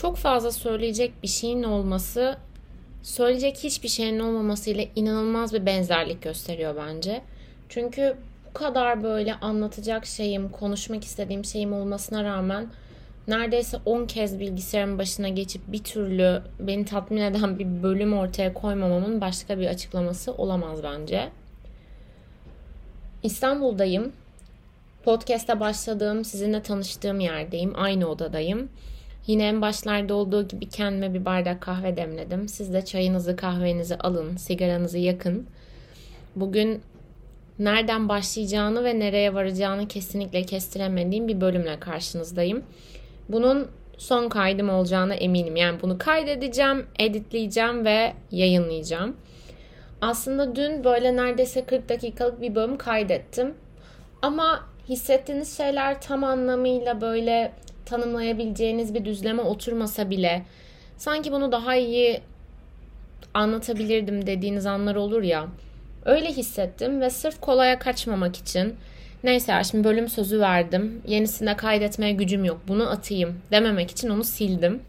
çok 0.00 0.16
fazla 0.16 0.52
söyleyecek 0.52 1.22
bir 1.22 1.28
şeyin 1.28 1.62
olması 1.62 2.36
söyleyecek 3.02 3.56
hiçbir 3.56 3.88
şeyin 3.88 4.18
olmamasıyla 4.18 4.84
inanılmaz 4.96 5.52
bir 5.52 5.66
benzerlik 5.66 6.22
gösteriyor 6.22 6.76
bence. 6.76 7.22
Çünkü 7.68 8.16
bu 8.48 8.52
kadar 8.52 9.02
böyle 9.02 9.34
anlatacak 9.34 10.06
şeyim, 10.06 10.48
konuşmak 10.48 11.04
istediğim 11.04 11.44
şeyim 11.44 11.72
olmasına 11.72 12.24
rağmen 12.24 12.66
neredeyse 13.28 13.78
10 13.84 14.06
kez 14.06 14.40
bilgisayarın 14.40 14.98
başına 14.98 15.28
geçip 15.28 15.72
bir 15.72 15.84
türlü 15.84 16.42
beni 16.60 16.84
tatmin 16.84 17.20
eden 17.20 17.58
bir 17.58 17.82
bölüm 17.82 18.12
ortaya 18.12 18.54
koymamamın 18.54 19.20
başka 19.20 19.58
bir 19.58 19.66
açıklaması 19.66 20.32
olamaz 20.32 20.82
bence. 20.82 21.28
İstanbul'dayım. 23.22 24.12
Podcast'a 25.04 25.60
başladığım, 25.60 26.24
sizinle 26.24 26.62
tanıştığım 26.62 27.20
yerdeyim. 27.20 27.72
Aynı 27.76 28.06
odadayım. 28.06 28.68
Yine 29.28 29.48
en 29.48 29.62
başlarda 29.62 30.14
olduğu 30.14 30.48
gibi 30.48 30.68
kendime 30.68 31.14
bir 31.14 31.24
bardak 31.24 31.60
kahve 31.60 31.96
demledim. 31.96 32.48
Siz 32.48 32.72
de 32.72 32.84
çayınızı, 32.84 33.36
kahvenizi 33.36 33.96
alın, 33.96 34.36
sigaranızı 34.36 34.98
yakın. 34.98 35.46
Bugün 36.36 36.82
nereden 37.58 38.08
başlayacağını 38.08 38.84
ve 38.84 38.98
nereye 38.98 39.34
varacağını 39.34 39.88
kesinlikle 39.88 40.42
kestiremediğim 40.42 41.28
bir 41.28 41.40
bölümle 41.40 41.80
karşınızdayım. 41.80 42.62
Bunun 43.28 43.68
son 43.98 44.28
kaydım 44.28 44.70
olacağına 44.70 45.14
eminim. 45.14 45.56
Yani 45.56 45.82
bunu 45.82 45.98
kaydedeceğim, 45.98 46.86
editleyeceğim 46.98 47.84
ve 47.84 48.12
yayınlayacağım. 48.30 49.16
Aslında 50.00 50.56
dün 50.56 50.84
böyle 50.84 51.16
neredeyse 51.16 51.64
40 51.64 51.88
dakikalık 51.88 52.40
bir 52.40 52.54
bölüm 52.54 52.78
kaydettim. 52.78 53.54
Ama 54.22 54.64
hissettiğiniz 54.88 55.56
şeyler 55.56 56.00
tam 56.00 56.24
anlamıyla 56.24 57.00
böyle 57.00 57.52
tanımlayabileceğiniz 57.88 58.94
bir 58.94 59.04
düzleme 59.04 59.42
oturmasa 59.42 60.10
bile 60.10 60.42
sanki 60.96 61.32
bunu 61.32 61.52
daha 61.52 61.76
iyi 61.76 62.20
anlatabilirdim 63.34 64.26
dediğiniz 64.26 64.66
anlar 64.66 64.96
olur 64.96 65.22
ya. 65.22 65.46
Öyle 66.04 66.28
hissettim 66.28 67.00
ve 67.00 67.10
sırf 67.10 67.40
kolaya 67.40 67.78
kaçmamak 67.78 68.36
için 68.36 68.74
neyse 69.24 69.52
ya 69.52 69.64
şimdi 69.64 69.84
bölüm 69.84 70.08
sözü 70.08 70.40
verdim. 70.40 71.02
Yenisine 71.06 71.56
kaydetmeye 71.56 72.12
gücüm 72.12 72.44
yok. 72.44 72.60
Bunu 72.68 72.90
atayım 72.90 73.40
dememek 73.50 73.90
için 73.90 74.08
onu 74.08 74.24
sildim. 74.24 74.82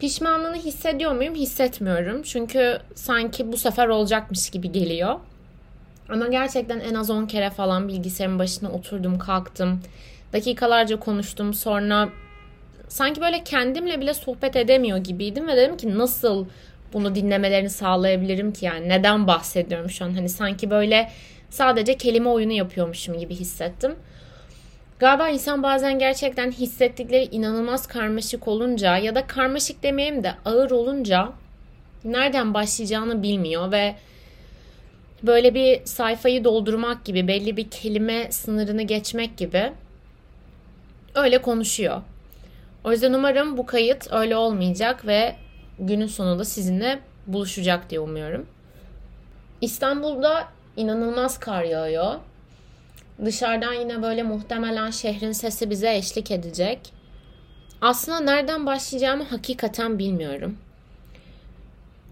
Pişmanlığını 0.00 0.56
hissediyor 0.56 1.12
muyum? 1.12 1.34
Hissetmiyorum. 1.34 2.22
Çünkü 2.22 2.78
sanki 2.94 3.52
bu 3.52 3.56
sefer 3.56 3.88
olacakmış 3.88 4.50
gibi 4.50 4.72
geliyor. 4.72 5.20
Ama 6.08 6.26
gerçekten 6.26 6.80
en 6.80 6.94
az 6.94 7.10
10 7.10 7.26
kere 7.26 7.50
falan 7.50 7.88
bilgisayarın 7.88 8.38
başına 8.38 8.70
oturdum, 8.70 9.18
kalktım. 9.18 9.80
Dakikalarca 10.34 11.00
konuştum. 11.00 11.54
Sonra 11.54 12.08
sanki 12.88 13.20
böyle 13.20 13.44
kendimle 13.44 14.00
bile 14.00 14.14
sohbet 14.14 14.56
edemiyor 14.56 14.98
gibiydim 14.98 15.48
ve 15.48 15.56
dedim 15.56 15.76
ki 15.76 15.98
nasıl 15.98 16.46
bunu 16.92 17.14
dinlemelerini 17.14 17.70
sağlayabilirim 17.70 18.52
ki 18.52 18.64
yani 18.64 18.88
neden 18.88 19.26
bahsediyorum 19.26 19.90
şu 19.90 20.04
an 20.04 20.14
hani 20.14 20.28
sanki 20.28 20.70
böyle 20.70 21.10
sadece 21.50 21.96
kelime 21.96 22.28
oyunu 22.28 22.52
yapıyormuşum 22.52 23.18
gibi 23.18 23.34
hissettim. 23.34 23.94
Galiba 24.98 25.28
insan 25.28 25.62
bazen 25.62 25.98
gerçekten 25.98 26.50
hissettikleri 26.50 27.24
inanılmaz 27.24 27.86
karmaşık 27.86 28.48
olunca 28.48 28.96
ya 28.96 29.14
da 29.14 29.26
karmaşık 29.26 29.82
demeyeyim 29.82 30.22
de 30.22 30.34
ağır 30.44 30.70
olunca 30.70 31.32
nereden 32.04 32.54
başlayacağını 32.54 33.22
bilmiyor 33.22 33.72
ve 33.72 33.94
böyle 35.22 35.54
bir 35.54 35.84
sayfayı 35.84 36.44
doldurmak 36.44 37.04
gibi 37.04 37.28
belli 37.28 37.56
bir 37.56 37.70
kelime 37.70 38.32
sınırını 38.32 38.82
geçmek 38.82 39.36
gibi 39.36 39.72
öyle 41.14 41.42
konuşuyor. 41.42 42.02
O 42.84 42.92
yüzden 42.92 43.12
umarım 43.12 43.56
bu 43.56 43.66
kayıt 43.66 44.12
öyle 44.12 44.36
olmayacak 44.36 45.06
ve 45.06 45.36
günün 45.78 46.06
sonunda 46.06 46.44
sizinle 46.44 47.00
buluşacak 47.26 47.90
diye 47.90 48.00
umuyorum. 48.00 48.46
İstanbul'da 49.60 50.48
inanılmaz 50.76 51.38
kar 51.40 51.62
yağıyor. 51.62 52.14
Dışarıdan 53.24 53.72
yine 53.72 54.02
böyle 54.02 54.22
muhtemelen 54.22 54.90
şehrin 54.90 55.32
sesi 55.32 55.70
bize 55.70 55.96
eşlik 55.96 56.30
edecek. 56.30 56.92
Aslında 57.80 58.20
nereden 58.20 58.66
başlayacağımı 58.66 59.24
hakikaten 59.24 59.98
bilmiyorum. 59.98 60.58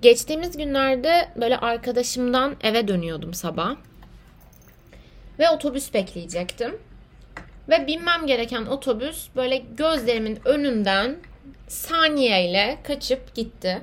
Geçtiğimiz 0.02 0.56
günlerde 0.56 1.28
böyle 1.36 1.56
arkadaşımdan 1.56 2.56
eve 2.62 2.88
dönüyordum 2.88 3.34
sabah. 3.34 3.76
Ve 5.38 5.50
otobüs 5.50 5.94
bekleyecektim. 5.94 6.78
Ve 7.68 7.86
binmem 7.86 8.26
gereken 8.26 8.66
otobüs 8.66 9.28
böyle 9.36 9.56
gözlerimin 9.56 10.38
önünden 10.44 11.16
saniyeyle 11.68 12.78
kaçıp 12.84 13.34
gitti. 13.34 13.82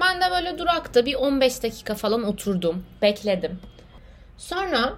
Ben 0.00 0.20
de 0.20 0.24
böyle 0.30 0.58
durakta 0.58 1.06
bir 1.06 1.14
15 1.14 1.62
dakika 1.62 1.94
falan 1.94 2.22
oturdum. 2.22 2.84
Bekledim. 3.02 3.60
Sonra 4.38 4.94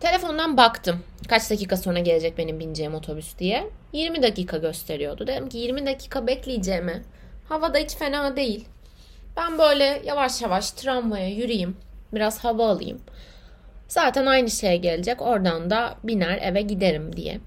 telefondan 0.00 0.56
baktım. 0.56 1.02
Kaç 1.28 1.50
dakika 1.50 1.76
sonra 1.76 1.98
gelecek 1.98 2.38
benim 2.38 2.60
bineceğim 2.60 2.94
otobüs 2.94 3.38
diye. 3.38 3.70
20 3.92 4.22
dakika 4.22 4.56
gösteriyordu. 4.56 5.26
Dedim 5.26 5.48
ki 5.48 5.58
20 5.58 5.86
dakika 5.86 6.26
bekleyeceğimi. 6.26 7.02
Havada 7.48 7.78
hiç 7.78 7.94
fena 7.94 8.36
değil. 8.36 8.68
Ben 9.36 9.58
böyle 9.58 10.02
yavaş 10.04 10.42
yavaş 10.42 10.70
tramvaya 10.70 11.28
yürüyeyim. 11.28 11.76
Biraz 12.12 12.44
hava 12.44 12.68
alayım. 12.68 13.00
Zaten 13.88 14.26
aynı 14.26 14.50
şeye 14.50 14.76
gelecek. 14.76 15.22
Oradan 15.22 15.70
da 15.70 15.96
biner 16.04 16.38
eve 16.42 16.62
giderim 16.62 17.16
diye. 17.16 17.40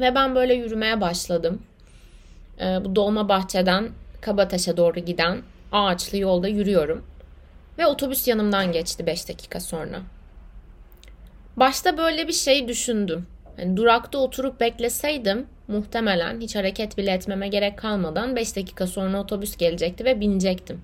Ve 0.00 0.14
ben 0.14 0.34
böyle 0.34 0.54
yürümeye 0.54 1.00
başladım. 1.00 1.62
Ee, 2.60 2.84
bu 2.84 2.96
Dolma 2.96 3.28
Bahçe'den 3.28 3.88
Kabataş'a 4.20 4.76
doğru 4.76 5.00
giden 5.00 5.42
ağaçlı 5.72 6.18
yolda 6.18 6.48
yürüyorum. 6.48 7.04
Ve 7.78 7.86
otobüs 7.86 8.28
yanımdan 8.28 8.72
geçti 8.72 9.06
5 9.06 9.28
dakika 9.28 9.60
sonra. 9.60 10.00
Başta 11.56 11.98
böyle 11.98 12.28
bir 12.28 12.32
şey 12.32 12.68
düşündüm. 12.68 13.26
Yani 13.58 13.76
durakta 13.76 14.18
oturup 14.18 14.60
bekleseydim 14.60 15.46
muhtemelen 15.68 16.40
hiç 16.40 16.56
hareket 16.56 16.98
bile 16.98 17.10
etmeme 17.10 17.48
gerek 17.48 17.78
kalmadan 17.78 18.36
5 18.36 18.56
dakika 18.56 18.86
sonra 18.86 19.20
otobüs 19.20 19.56
gelecekti 19.56 20.04
ve 20.04 20.20
binecektim. 20.20 20.80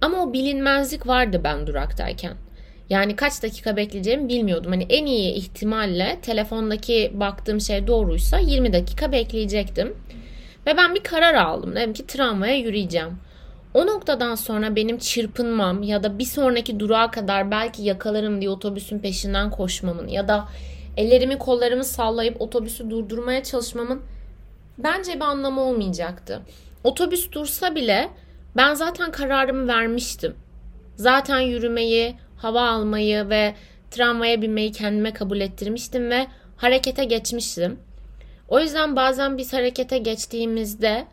Ama 0.00 0.18
o 0.22 0.32
bilinmezlik 0.32 1.06
vardı 1.06 1.40
ben 1.44 1.66
duraktayken. 1.66 2.34
Yani 2.90 3.16
kaç 3.16 3.42
dakika 3.42 3.76
bekleyeceğimi 3.76 4.28
bilmiyordum. 4.28 4.72
Hani 4.72 4.86
en 4.88 5.06
iyi 5.06 5.34
ihtimalle 5.34 6.18
telefondaki 6.22 7.12
baktığım 7.14 7.60
şey 7.60 7.86
doğruysa 7.86 8.38
20 8.38 8.72
dakika 8.72 9.12
bekleyecektim. 9.12 9.96
Ve 10.66 10.76
ben 10.76 10.94
bir 10.94 11.02
karar 11.02 11.34
aldım. 11.34 11.76
Dedim 11.76 11.92
ki 11.92 12.06
tramvaya 12.06 12.56
yürüyeceğim. 12.56 13.18
O 13.74 13.86
noktadan 13.86 14.34
sonra 14.34 14.76
benim 14.76 14.98
çırpınmam 14.98 15.82
ya 15.82 16.02
da 16.02 16.18
bir 16.18 16.24
sonraki 16.24 16.80
durağa 16.80 17.10
kadar 17.10 17.50
belki 17.50 17.82
yakalarım 17.82 18.40
diye 18.40 18.50
otobüsün 18.50 18.98
peşinden 18.98 19.50
koşmamın 19.50 20.08
ya 20.08 20.28
da 20.28 20.48
ellerimi 20.96 21.38
kollarımı 21.38 21.84
sallayıp 21.84 22.40
otobüsü 22.40 22.90
durdurmaya 22.90 23.42
çalışmamın 23.42 24.02
bence 24.78 25.14
bir 25.14 25.20
anlamı 25.20 25.60
olmayacaktı. 25.60 26.40
Otobüs 26.84 27.32
dursa 27.32 27.74
bile 27.74 28.08
ben 28.56 28.74
zaten 28.74 29.10
kararımı 29.10 29.68
vermiştim. 29.68 30.34
Zaten 30.96 31.40
yürümeyi, 31.40 32.16
hava 32.36 32.68
almayı 32.70 33.28
ve 33.28 33.54
tramvaya 33.90 34.42
binmeyi 34.42 34.72
kendime 34.72 35.12
kabul 35.12 35.40
ettirmiştim 35.40 36.10
ve 36.10 36.26
harekete 36.56 37.04
geçmiştim. 37.04 37.78
O 38.48 38.60
yüzden 38.60 38.96
bazen 38.96 39.38
biz 39.38 39.52
harekete 39.52 39.98
geçtiğimizde, 39.98 41.06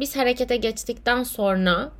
biz 0.00 0.16
harekete 0.16 0.56
geçtikten 0.56 1.22
sonra 1.22 1.90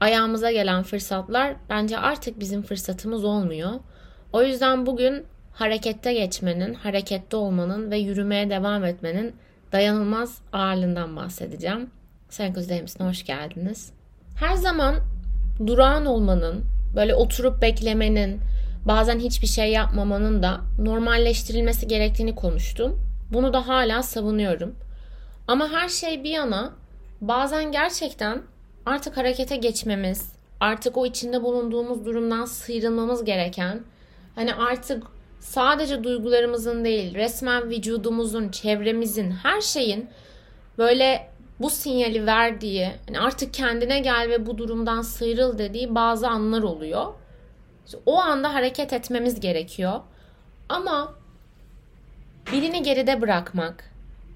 ayağımıza 0.00 0.52
gelen 0.52 0.82
fırsatlar 0.82 1.56
bence 1.70 1.98
artık 1.98 2.40
bizim 2.40 2.62
fırsatımız 2.62 3.24
olmuyor. 3.24 3.70
O 4.32 4.42
yüzden 4.42 4.86
bugün 4.86 5.26
harekette 5.52 6.12
geçmenin, 6.12 6.74
harekette 6.74 7.36
olmanın 7.36 7.90
ve 7.90 7.98
yürümeye 7.98 8.50
devam 8.50 8.84
etmenin 8.84 9.36
dayanılmaz 9.72 10.38
ağırlığından 10.52 11.16
bahsedeceğim. 11.16 11.90
Senküzde 12.28 12.82
misin? 12.82 13.04
Hoş 13.04 13.24
geldiniz. 13.24 13.92
Her 14.36 14.54
zaman 14.54 14.94
durağan 15.66 16.06
olmanın, 16.06 16.64
böyle 16.94 17.14
oturup 17.14 17.62
beklemenin, 17.62 18.40
bazen 18.84 19.18
hiçbir 19.18 19.46
şey 19.46 19.70
yapmamanın 19.70 20.42
da 20.42 20.60
normalleştirilmesi 20.78 21.88
gerektiğini 21.88 22.34
konuştum. 22.34 23.00
Bunu 23.32 23.52
da 23.52 23.68
hala 23.68 24.02
savunuyorum. 24.02 24.74
Ama 25.48 25.68
her 25.68 25.88
şey 25.88 26.24
bir 26.24 26.30
yana 26.30 26.72
bazen 27.20 27.72
gerçekten 27.72 28.42
artık 28.86 29.16
harekete 29.16 29.56
geçmemiz, 29.56 30.32
artık 30.60 30.96
o 30.96 31.06
içinde 31.06 31.42
bulunduğumuz 31.42 32.04
durumdan 32.04 32.44
sıyrılmamız 32.44 33.24
gereken, 33.24 33.82
hani 34.34 34.54
artık 34.54 35.02
sadece 35.40 36.04
duygularımızın 36.04 36.84
değil, 36.84 37.14
resmen 37.14 37.70
vücudumuzun, 37.70 38.48
çevremizin, 38.48 39.30
her 39.30 39.60
şeyin 39.60 40.08
böyle 40.78 41.33
bu 41.64 41.70
sinyali 41.70 42.26
verdiği, 42.26 42.90
yani 43.08 43.20
artık 43.20 43.54
kendine 43.54 43.98
gel 43.98 44.28
ve 44.30 44.46
bu 44.46 44.58
durumdan 44.58 45.02
sıyrıl 45.02 45.58
dediği 45.58 45.94
bazı 45.94 46.28
anlar 46.28 46.62
oluyor. 46.62 47.14
O 48.06 48.20
anda 48.20 48.54
hareket 48.54 48.92
etmemiz 48.92 49.40
gerekiyor. 49.40 50.00
Ama 50.68 51.14
birini 52.52 52.82
geride 52.82 53.20
bırakmak, 53.20 53.90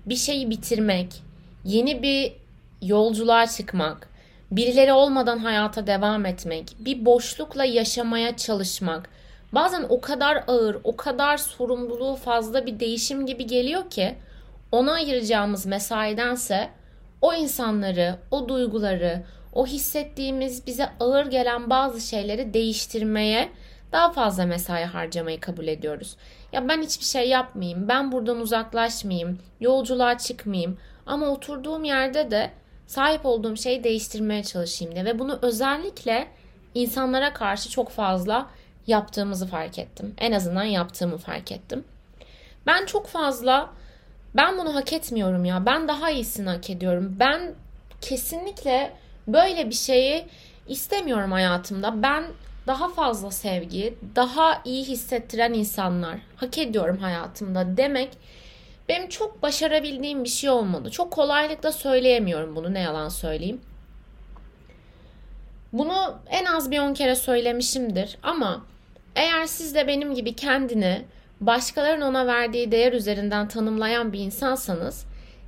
bir 0.07 0.17
şeyi 0.17 0.51
bitirmek, 0.51 1.23
yeni 1.65 2.03
bir 2.03 2.33
yolculuğa 2.83 3.47
çıkmak, 3.47 4.09
birileri 4.51 4.93
olmadan 4.93 5.39
hayata 5.39 5.87
devam 5.87 6.27
etmek, 6.27 6.77
bir 6.79 7.05
boşlukla 7.05 7.65
yaşamaya 7.65 8.37
çalışmak. 8.37 9.11
Bazen 9.53 9.87
o 9.89 10.01
kadar 10.01 10.45
ağır, 10.47 10.77
o 10.85 10.97
kadar 10.97 11.37
sorumluluğu 11.37 12.17
fazla 12.17 12.67
bir 12.67 12.81
değişim 12.81 13.27
gibi 13.27 13.47
geliyor 13.47 13.91
ki 13.91 14.15
ona 14.73 14.93
ayıracağımız 14.93 15.67
mesaidense 15.67 16.78
o 17.23 17.35
insanları, 17.35 18.19
o 18.31 18.49
duyguları, 18.49 19.23
o 19.53 19.67
hissettiğimiz 19.67 20.67
bize 20.67 20.89
ağır 21.01 21.27
gelen 21.27 21.71
bazı 21.71 22.01
şeyleri 22.01 22.55
değiştirmeye 22.55 23.49
daha 23.93 24.13
fazla 24.13 24.47
mesai 24.47 24.85
harcamayı 24.85 25.41
kabul 25.41 25.67
ediyoruz. 25.67 26.17
Ya 26.53 26.69
ben 26.69 26.83
hiçbir 26.83 27.05
şey 27.05 27.29
yapmayayım, 27.29 27.89
ben 27.89 28.13
buradan 28.13 28.41
uzaklaşmayayım, 28.41 29.39
yolculuğa 29.61 30.19
çıkmayayım 30.19 30.79
ama 31.07 31.27
oturduğum 31.27 31.85
yerde 31.85 32.31
de 32.31 32.51
sahip 32.87 33.27
olduğum 33.27 33.57
şeyi 33.57 33.85
değiştirmeye 33.85 34.43
çalışayım 34.43 34.95
diye 34.95 35.05
ve 35.05 35.19
bunu 35.19 35.39
özellikle 35.43 36.29
insanlara 36.75 37.33
karşı 37.33 37.71
çok 37.71 37.91
fazla 37.91 38.51
yaptığımızı 38.87 39.47
fark 39.47 39.79
ettim. 39.79 40.15
En 40.19 40.33
azından 40.33 40.65
yaptığımı 40.65 41.19
fark 41.19 41.53
ettim. 41.53 41.85
Ben 42.67 42.87
çok 42.87 43.07
fazla 43.07 43.71
ben 44.35 44.59
bunu 44.59 44.75
hak 44.75 44.93
etmiyorum 44.93 45.45
ya. 45.45 45.67
Ben 45.67 45.89
daha 45.89 46.11
iyisini 46.11 46.49
hak 46.49 46.71
ediyorum. 46.71 47.17
Ben 47.21 47.55
kesinlikle 48.01 48.93
böyle 49.29 49.71
bir 49.71 49.75
şeyi 49.75 50.25
istemiyorum 50.69 51.33
hayatımda. 51.33 52.03
Ben 52.03 52.25
daha 52.67 52.89
fazla 52.89 53.31
sevgi, 53.31 53.95
daha 54.17 54.63
iyi 54.65 54.85
hissettiren 54.85 55.53
insanlar 55.53 56.19
hak 56.37 56.59
ediyorum 56.59 56.99
hayatımda 56.99 57.77
demek 57.77 58.09
benim 58.89 59.09
çok 59.09 59.43
başarabildiğim 59.43 60.25
bir 60.25 60.29
şey 60.29 60.51
olmadı. 60.51 60.91
Çok 60.91 61.11
kolaylıkla 61.11 61.73
söyleyemiyorum 61.73 62.57
bunu 62.57 62.75
ne 62.75 62.81
yalan 62.81 63.09
söyleyeyim. 63.09 63.61
Bunu 65.73 66.19
en 66.31 66.45
az 66.45 66.71
bir 66.71 66.79
on 66.79 66.95
kere 66.95 67.15
söylemişimdir 67.15 68.19
ama 68.23 68.65
eğer 69.17 69.47
siz 69.47 69.75
de 69.75 69.87
benim 69.87 70.15
gibi 70.15 70.37
kendini 70.37 71.05
başkalarının 71.41 72.07
ona 72.07 72.27
verdiği 72.27 72.73
değer 72.73 72.93
üzerinden 72.93 73.49
tanımlayan 73.49 74.13
bir 74.13 74.19
insansanız 74.19 75.05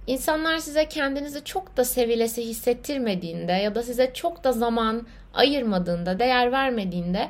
insanlar 0.06 0.58
size 0.58 0.88
kendinizi 0.88 1.44
çok 1.44 1.76
da 1.76 1.84
sevilesi 1.84 2.42
hissettirmediğinde 2.42 3.52
ya 3.52 3.74
da 3.74 3.82
size 3.82 4.10
çok 4.14 4.44
da 4.44 4.52
zaman 4.52 5.06
ayırmadığında, 5.34 6.18
değer 6.18 6.52
vermediğinde 6.52 7.28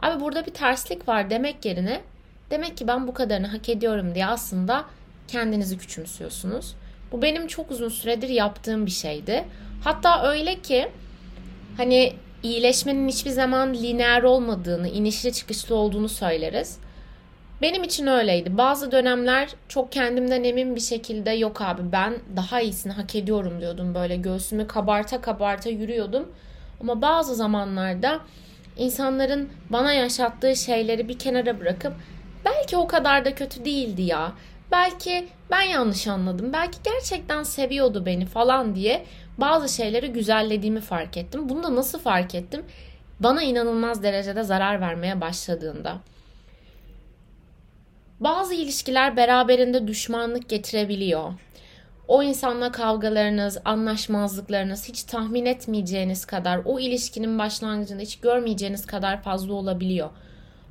abi 0.00 0.20
burada 0.20 0.46
bir 0.46 0.54
terslik 0.54 1.08
var 1.08 1.30
demek 1.30 1.64
yerine 1.64 2.00
demek 2.50 2.76
ki 2.76 2.88
ben 2.88 3.08
bu 3.08 3.14
kadarını 3.14 3.46
hak 3.46 3.68
ediyorum 3.68 4.14
diye 4.14 4.26
aslında 4.26 4.84
kendinizi 5.28 5.78
küçümsüyorsunuz. 5.78 6.74
Bu 7.12 7.22
benim 7.22 7.46
çok 7.46 7.70
uzun 7.70 7.88
süredir 7.88 8.28
yaptığım 8.28 8.86
bir 8.86 8.90
şeydi. 8.90 9.44
Hatta 9.84 10.30
öyle 10.30 10.60
ki 10.60 10.88
hani 11.76 12.12
iyileşmenin 12.42 13.08
hiçbir 13.08 13.30
zaman 13.30 13.74
lineer 13.74 14.22
olmadığını, 14.22 14.88
inişli 14.88 15.32
çıkışlı 15.32 15.74
olduğunu 15.74 16.08
söyleriz. 16.08 16.78
Benim 17.62 17.84
için 17.84 18.06
öyleydi. 18.06 18.58
Bazı 18.58 18.92
dönemler 18.92 19.48
çok 19.68 19.92
kendimden 19.92 20.44
emin 20.44 20.76
bir 20.76 20.80
şekilde 20.80 21.30
yok 21.30 21.60
abi 21.60 21.82
ben 21.92 22.14
daha 22.36 22.60
iyisini 22.60 22.92
hak 22.92 23.14
ediyorum 23.14 23.60
diyordum. 23.60 23.94
Böyle 23.94 24.16
göğsümü 24.16 24.66
kabarta 24.66 25.20
kabarta 25.20 25.70
yürüyordum. 25.70 26.32
Ama 26.80 27.02
bazı 27.02 27.34
zamanlarda 27.34 28.20
insanların 28.76 29.48
bana 29.70 29.92
yaşattığı 29.92 30.56
şeyleri 30.56 31.08
bir 31.08 31.18
kenara 31.18 31.60
bırakıp 31.60 31.92
belki 32.44 32.76
o 32.76 32.86
kadar 32.86 33.24
da 33.24 33.34
kötü 33.34 33.64
değildi 33.64 34.02
ya. 34.02 34.32
Belki 34.72 35.28
ben 35.50 35.62
yanlış 35.62 36.06
anladım. 36.06 36.52
Belki 36.52 36.78
gerçekten 36.84 37.42
seviyordu 37.42 38.06
beni 38.06 38.26
falan 38.26 38.74
diye 38.74 39.04
bazı 39.38 39.74
şeyleri 39.74 40.12
güzellediğimi 40.12 40.80
fark 40.80 41.16
ettim. 41.16 41.48
Bunu 41.48 41.62
da 41.62 41.76
nasıl 41.76 41.98
fark 41.98 42.34
ettim? 42.34 42.64
Bana 43.20 43.42
inanılmaz 43.42 44.02
derecede 44.02 44.42
zarar 44.42 44.80
vermeye 44.80 45.20
başladığında. 45.20 45.98
Bazı 48.22 48.54
ilişkiler 48.54 49.16
beraberinde 49.16 49.86
düşmanlık 49.86 50.48
getirebiliyor. 50.48 51.32
O 52.08 52.22
insanla 52.22 52.72
kavgalarınız, 52.72 53.58
anlaşmazlıklarınız 53.64 54.88
hiç 54.88 55.02
tahmin 55.02 55.46
etmeyeceğiniz 55.46 56.24
kadar, 56.24 56.60
o 56.64 56.80
ilişkinin 56.80 57.38
başlangıcında 57.38 58.02
hiç 58.02 58.20
görmeyeceğiniz 58.20 58.86
kadar 58.86 59.22
fazla 59.22 59.52
olabiliyor. 59.52 60.10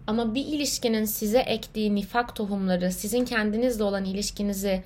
Ama 0.08 0.36
bir 0.36 0.46
ilişkinin 0.46 1.06
size 1.06 1.40
ektiği 1.40 1.96
nifak 1.96 2.36
tohumları 2.36 2.92
sizin 2.92 3.26
kendinizle 3.26 3.84
olan 3.84 4.06
ilişkinizi 4.06 4.84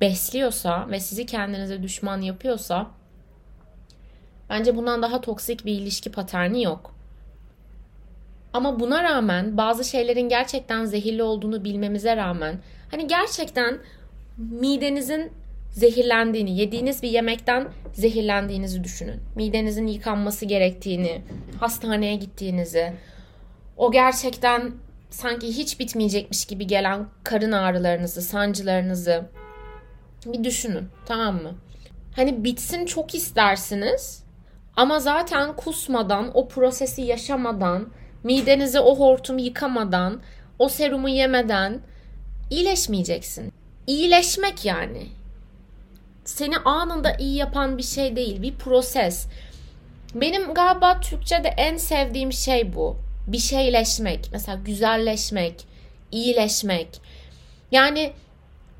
besliyorsa 0.00 0.90
ve 0.90 1.00
sizi 1.00 1.26
kendinize 1.26 1.82
düşman 1.82 2.20
yapıyorsa 2.20 2.86
bence 4.50 4.76
bundan 4.76 5.02
daha 5.02 5.20
toksik 5.20 5.64
bir 5.64 5.72
ilişki 5.72 6.12
paterni 6.12 6.62
yok. 6.62 6.95
Ama 8.56 8.80
buna 8.80 9.02
rağmen 9.02 9.56
bazı 9.56 9.84
şeylerin 9.84 10.28
gerçekten 10.28 10.84
zehirli 10.84 11.22
olduğunu 11.22 11.64
bilmemize 11.64 12.16
rağmen 12.16 12.58
hani 12.90 13.06
gerçekten 13.06 13.78
midenizin 14.38 15.32
zehirlendiğini, 15.70 16.58
yediğiniz 16.58 17.02
bir 17.02 17.08
yemekten 17.08 17.68
zehirlendiğinizi 17.92 18.84
düşünün. 18.84 19.20
Midenizin 19.34 19.86
yıkanması 19.86 20.44
gerektiğini, 20.44 21.22
hastaneye 21.60 22.14
gittiğinizi, 22.14 22.92
o 23.76 23.92
gerçekten 23.92 24.72
sanki 25.10 25.46
hiç 25.46 25.80
bitmeyecekmiş 25.80 26.44
gibi 26.44 26.66
gelen 26.66 27.06
karın 27.24 27.52
ağrılarınızı, 27.52 28.22
sancılarınızı 28.22 29.24
bir 30.26 30.44
düşünün, 30.44 30.88
tamam 31.06 31.34
mı? 31.42 31.54
Hani 32.14 32.44
bitsin 32.44 32.86
çok 32.86 33.14
istersiniz 33.14 34.24
ama 34.76 35.00
zaten 35.00 35.56
kusmadan, 35.56 36.30
o 36.34 36.48
prosesi 36.48 37.02
yaşamadan, 37.02 37.88
midenizi 38.26 38.80
o 38.80 38.98
hortum 38.98 39.38
yıkamadan, 39.38 40.20
o 40.58 40.68
serumu 40.68 41.08
yemeden 41.08 41.80
iyileşmeyeceksin. 42.50 43.52
İyileşmek 43.86 44.64
yani 44.64 45.06
seni 46.24 46.56
anında 46.58 47.16
iyi 47.18 47.36
yapan 47.36 47.78
bir 47.78 47.82
şey 47.82 48.16
değil, 48.16 48.42
bir 48.42 48.54
proses. 48.54 49.26
Benim 50.14 50.54
galiba 50.54 51.00
Türkçe'de 51.00 51.48
en 51.48 51.76
sevdiğim 51.76 52.32
şey 52.32 52.74
bu. 52.74 52.96
Bir 53.26 53.38
şeyleşmek, 53.38 54.28
mesela 54.32 54.58
güzelleşmek, 54.64 55.64
iyileşmek. 56.12 57.00
Yani 57.72 58.12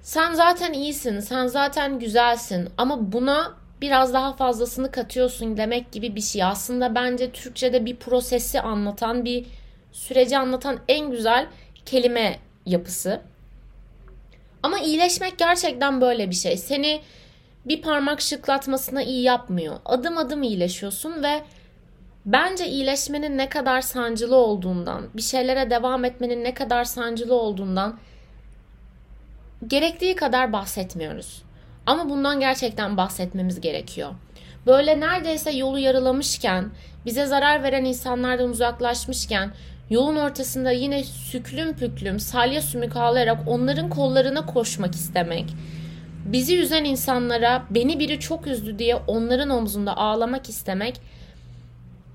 sen 0.02 0.34
zaten 0.34 0.72
iyisin, 0.72 1.20
sen 1.20 1.46
zaten 1.46 1.98
güzelsin 1.98 2.68
ama 2.78 3.12
buna 3.12 3.54
biraz 3.80 4.14
daha 4.14 4.32
fazlasını 4.32 4.90
katıyorsun 4.90 5.56
demek 5.56 5.92
gibi 5.92 6.16
bir 6.16 6.20
şey. 6.20 6.44
Aslında 6.44 6.94
bence 6.94 7.30
Türkçe'de 7.30 7.86
bir 7.86 7.96
prosesi 7.96 8.60
anlatan, 8.60 9.24
bir 9.24 9.46
süreci 9.92 10.38
anlatan 10.38 10.78
en 10.88 11.10
güzel 11.10 11.46
kelime 11.86 12.38
yapısı. 12.66 13.20
Ama 14.62 14.78
iyileşmek 14.78 15.38
gerçekten 15.38 16.00
böyle 16.00 16.30
bir 16.30 16.34
şey. 16.34 16.56
Seni 16.56 17.00
bir 17.64 17.82
parmak 17.82 18.20
şıklatmasına 18.20 19.02
iyi 19.02 19.22
yapmıyor. 19.22 19.76
Adım 19.84 20.18
adım 20.18 20.42
iyileşiyorsun 20.42 21.22
ve 21.22 21.42
bence 22.26 22.66
iyileşmenin 22.66 23.38
ne 23.38 23.48
kadar 23.48 23.80
sancılı 23.80 24.36
olduğundan, 24.36 25.08
bir 25.14 25.22
şeylere 25.22 25.70
devam 25.70 26.04
etmenin 26.04 26.44
ne 26.44 26.54
kadar 26.54 26.84
sancılı 26.84 27.34
olduğundan 27.34 27.98
gerektiği 29.66 30.16
kadar 30.16 30.52
bahsetmiyoruz. 30.52 31.45
Ama 31.86 32.08
bundan 32.08 32.40
gerçekten 32.40 32.96
bahsetmemiz 32.96 33.60
gerekiyor. 33.60 34.10
Böyle 34.66 35.00
neredeyse 35.00 35.50
yolu 35.50 35.78
yarılamışken, 35.78 36.70
bize 37.04 37.26
zarar 37.26 37.62
veren 37.62 37.84
insanlardan 37.84 38.50
uzaklaşmışken, 38.50 39.50
yolun 39.90 40.16
ortasında 40.16 40.70
yine 40.70 41.04
süklüm 41.04 41.76
püklüm, 41.76 42.20
salya 42.20 42.62
sümük 42.62 42.96
ağlayarak 42.96 43.38
onların 43.46 43.90
kollarına 43.90 44.46
koşmak 44.46 44.94
istemek, 44.94 45.44
bizi 46.24 46.58
üzen 46.58 46.84
insanlara 46.84 47.62
beni 47.70 47.98
biri 47.98 48.20
çok 48.20 48.46
üzdü 48.46 48.78
diye 48.78 48.96
onların 48.96 49.50
omzunda 49.50 49.96
ağlamak 49.96 50.48
istemek 50.48 51.00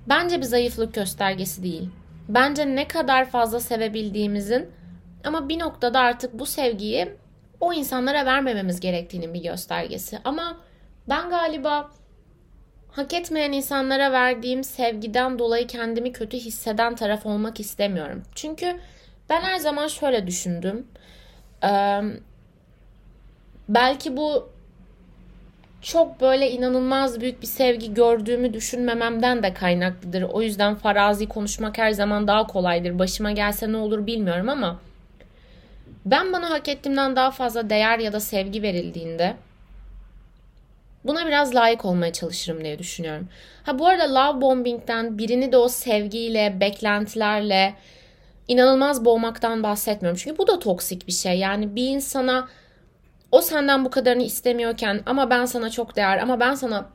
bence 0.09 0.37
bir 0.37 0.45
zayıflık 0.45 0.93
göstergesi 0.93 1.63
değil. 1.63 1.89
Bence 2.29 2.75
ne 2.75 2.87
kadar 2.87 3.29
fazla 3.29 3.59
sevebildiğimizin 3.59 4.69
ama 5.23 5.49
bir 5.49 5.59
noktada 5.59 5.99
artık 5.99 6.39
bu 6.39 6.45
sevgiyi 6.45 7.20
o 7.61 7.73
insanlara 7.73 8.25
vermememiz 8.25 8.79
gerektiğinin 8.79 9.33
bir 9.33 9.43
göstergesi. 9.43 10.19
Ama 10.23 10.57
ben 11.09 11.29
galiba 11.29 11.91
hak 12.91 13.13
etmeyen 13.13 13.51
insanlara 13.51 14.11
verdiğim 14.11 14.63
sevgiden 14.63 15.39
dolayı 15.39 15.67
kendimi 15.67 16.11
kötü 16.13 16.37
hisseden 16.37 16.95
taraf 16.95 17.25
olmak 17.25 17.59
istemiyorum. 17.59 18.23
Çünkü 18.35 18.79
ben 19.29 19.41
her 19.41 19.57
zaman 19.57 19.87
şöyle 19.87 20.27
düşündüm. 20.27 20.87
Ee, 21.63 22.01
belki 23.69 24.17
bu 24.17 24.49
çok 25.81 26.21
böyle 26.21 26.51
inanılmaz 26.51 27.21
büyük 27.21 27.41
bir 27.41 27.47
sevgi 27.47 27.93
gördüğümü 27.93 28.53
düşünmememden 28.53 29.43
de 29.43 29.53
kaynaklıdır. 29.53 30.21
O 30.21 30.41
yüzden 30.41 30.75
farazi 30.75 31.27
konuşmak 31.27 31.77
her 31.77 31.91
zaman 31.91 32.27
daha 32.27 32.47
kolaydır. 32.47 32.99
Başıma 32.99 33.31
gelse 33.31 33.71
ne 33.71 33.77
olur 33.77 34.07
bilmiyorum 34.07 34.49
ama 34.49 34.79
ben 36.05 36.33
bana 36.33 36.49
hak 36.49 36.69
ettiğimden 36.69 37.15
daha 37.15 37.31
fazla 37.31 37.69
değer 37.69 37.99
ya 37.99 38.13
da 38.13 38.19
sevgi 38.19 38.61
verildiğinde 38.61 39.35
Buna 41.05 41.27
biraz 41.27 41.55
layık 41.55 41.85
olmaya 41.85 42.13
çalışırım 42.13 42.63
diye 42.63 42.79
düşünüyorum. 42.79 43.27
Ha 43.63 43.79
bu 43.79 43.87
arada 43.87 44.15
love 44.15 44.41
bombing'den 44.41 45.17
birini 45.17 45.51
de 45.51 45.57
o 45.57 45.67
sevgiyle, 45.67 46.57
beklentilerle 46.59 47.73
inanılmaz 48.47 49.05
boğmaktan 49.05 49.63
bahsetmiyorum. 49.63 50.19
Çünkü 50.23 50.37
bu 50.37 50.47
da 50.47 50.59
toksik 50.59 51.07
bir 51.07 51.11
şey. 51.11 51.39
Yani 51.39 51.75
bir 51.75 51.87
insana 51.87 52.47
o 53.31 53.41
senden 53.41 53.85
bu 53.85 53.89
kadarını 53.89 54.23
istemiyorken 54.23 55.01
ama 55.05 55.29
ben 55.29 55.45
sana 55.45 55.69
çok 55.69 55.95
değer 55.95 56.17
ama 56.17 56.39
ben 56.39 56.55
sana 56.55 56.89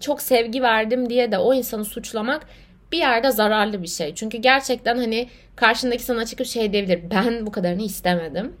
çok 0.00 0.22
sevgi 0.22 0.62
verdim 0.62 1.10
diye 1.10 1.32
de 1.32 1.38
o 1.38 1.54
insanı 1.54 1.84
suçlamak 1.84 2.46
bir 2.92 2.98
yerde 2.98 3.30
zararlı 3.30 3.82
bir 3.82 3.88
şey. 3.88 4.14
Çünkü 4.14 4.38
gerçekten 4.38 4.96
hani 4.96 5.28
karşındaki 5.56 6.02
sana 6.02 6.26
çıkıp 6.26 6.46
şey 6.46 6.72
diyebilir. 6.72 7.10
Ben 7.10 7.46
bu 7.46 7.52
kadarını 7.52 7.82
istemedim. 7.82 8.56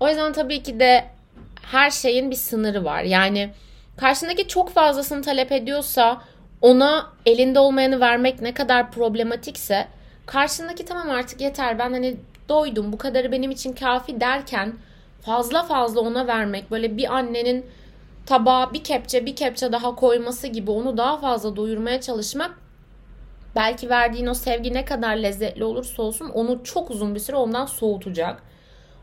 O 0.00 0.08
yüzden 0.08 0.32
tabii 0.32 0.62
ki 0.62 0.80
de 0.80 1.04
her 1.62 1.90
şeyin 1.90 2.30
bir 2.30 2.36
sınırı 2.36 2.84
var. 2.84 3.02
Yani 3.02 3.50
karşındaki 3.96 4.48
çok 4.48 4.70
fazlasını 4.70 5.22
talep 5.22 5.52
ediyorsa 5.52 6.22
ona 6.60 7.12
elinde 7.26 7.58
olmayanı 7.58 8.00
vermek 8.00 8.42
ne 8.42 8.54
kadar 8.54 8.90
problematikse 8.90 9.88
karşındaki 10.26 10.84
tamam 10.84 11.10
artık 11.10 11.40
yeter 11.40 11.78
ben 11.78 11.92
hani 11.92 12.16
doydum 12.48 12.92
bu 12.92 12.98
kadarı 12.98 13.32
benim 13.32 13.50
için 13.50 13.72
kafi 13.72 14.20
derken 14.20 14.72
fazla 15.22 15.62
fazla 15.62 16.00
ona 16.00 16.26
vermek 16.26 16.70
böyle 16.70 16.96
bir 16.96 17.14
annenin 17.14 17.66
tabağa 18.26 18.72
bir 18.72 18.84
kepçe 18.84 19.26
bir 19.26 19.36
kepçe 19.36 19.72
daha 19.72 19.94
koyması 19.94 20.46
gibi 20.46 20.70
onu 20.70 20.96
daha 20.96 21.18
fazla 21.18 21.56
doyurmaya 21.56 22.00
çalışmak 22.00 22.63
belki 23.56 23.90
verdiğin 23.90 24.26
o 24.26 24.34
sevgi 24.34 24.74
ne 24.74 24.84
kadar 24.84 25.16
lezzetli 25.16 25.64
olursa 25.64 26.02
olsun 26.02 26.28
onu 26.28 26.64
çok 26.64 26.90
uzun 26.90 27.14
bir 27.14 27.20
süre 27.20 27.36
ondan 27.36 27.66
soğutacak. 27.66 28.42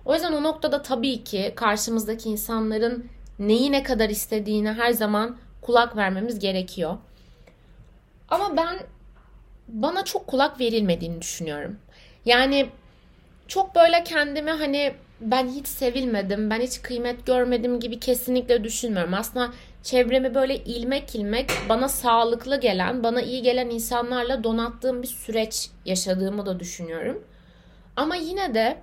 O 0.05 0.13
yüzden 0.13 0.33
o 0.33 0.43
noktada 0.43 0.81
tabii 0.81 1.23
ki 1.23 1.53
karşımızdaki 1.55 2.29
insanların 2.29 3.09
neyi 3.39 3.71
ne 3.71 3.83
kadar 3.83 4.09
istediğine 4.09 4.73
her 4.73 4.91
zaman 4.91 5.37
kulak 5.61 5.97
vermemiz 5.97 6.39
gerekiyor. 6.39 6.97
Ama 8.29 8.57
ben 8.57 8.79
bana 9.67 10.05
çok 10.05 10.27
kulak 10.27 10.59
verilmediğini 10.59 11.21
düşünüyorum. 11.21 11.77
Yani 12.25 12.69
çok 13.47 13.75
böyle 13.75 14.03
kendimi 14.03 14.51
hani 14.51 14.93
ben 15.21 15.47
hiç 15.47 15.67
sevilmedim, 15.67 16.49
ben 16.49 16.61
hiç 16.61 16.81
kıymet 16.81 17.25
görmedim 17.25 17.79
gibi 17.79 17.99
kesinlikle 17.99 18.63
düşünmüyorum. 18.63 19.13
Aslında 19.13 19.51
çevremi 19.83 20.35
böyle 20.35 20.55
ilmek 20.57 21.15
ilmek 21.15 21.51
bana 21.69 21.89
sağlıklı 21.89 22.59
gelen, 22.59 23.03
bana 23.03 23.21
iyi 23.21 23.41
gelen 23.41 23.69
insanlarla 23.69 24.43
donattığım 24.43 25.01
bir 25.01 25.07
süreç 25.07 25.69
yaşadığımı 25.85 26.45
da 26.45 26.59
düşünüyorum. 26.59 27.23
Ama 27.95 28.15
yine 28.15 28.53
de 28.53 28.77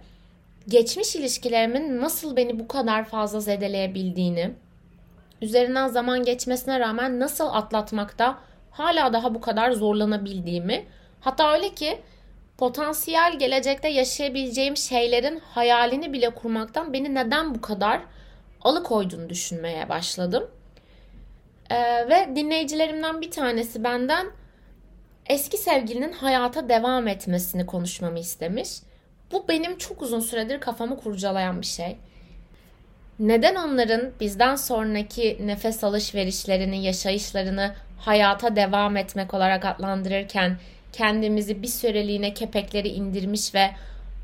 geçmiş 0.68 1.16
ilişkilerimin 1.16 2.00
nasıl 2.00 2.36
beni 2.36 2.58
bu 2.58 2.68
kadar 2.68 3.04
fazla 3.04 3.40
zedeleyebildiğini, 3.40 4.50
üzerinden 5.42 5.88
zaman 5.88 6.24
geçmesine 6.24 6.80
rağmen 6.80 7.20
nasıl 7.20 7.46
atlatmakta 7.46 8.38
hala 8.70 9.12
daha 9.12 9.34
bu 9.34 9.40
kadar 9.40 9.72
zorlanabildiğimi, 9.72 10.86
hatta 11.20 11.52
öyle 11.52 11.74
ki 11.74 11.98
potansiyel 12.58 13.38
gelecekte 13.38 13.88
yaşayabileceğim 13.88 14.76
şeylerin 14.76 15.38
hayalini 15.38 16.12
bile 16.12 16.30
kurmaktan 16.30 16.92
beni 16.92 17.14
neden 17.14 17.54
bu 17.54 17.60
kadar 17.60 18.00
alıkoyduğunu 18.62 19.28
düşünmeye 19.28 19.88
başladım. 19.88 20.50
Ee, 21.70 22.08
ve 22.08 22.36
dinleyicilerimden 22.36 23.20
bir 23.20 23.30
tanesi 23.30 23.84
benden 23.84 24.26
eski 25.26 25.56
sevgilinin 25.56 26.12
hayata 26.12 26.68
devam 26.68 27.08
etmesini 27.08 27.66
konuşmamı 27.66 28.18
istemiş. 28.18 28.70
Bu 29.32 29.48
benim 29.48 29.78
çok 29.78 30.02
uzun 30.02 30.20
süredir 30.20 30.60
kafamı 30.60 31.00
kurcalayan 31.00 31.60
bir 31.60 31.66
şey. 31.66 31.96
Neden 33.18 33.54
onların 33.54 34.10
bizden 34.20 34.56
sonraki 34.56 35.38
nefes 35.46 35.84
alışverişlerini, 35.84 36.84
yaşayışlarını 36.84 37.74
hayata 37.98 38.56
devam 38.56 38.96
etmek 38.96 39.34
olarak 39.34 39.64
adlandırırken 39.64 40.56
kendimizi 40.92 41.62
bir 41.62 41.68
süreliğine 41.68 42.34
kepekleri 42.34 42.88
indirmiş 42.88 43.54
ve 43.54 43.70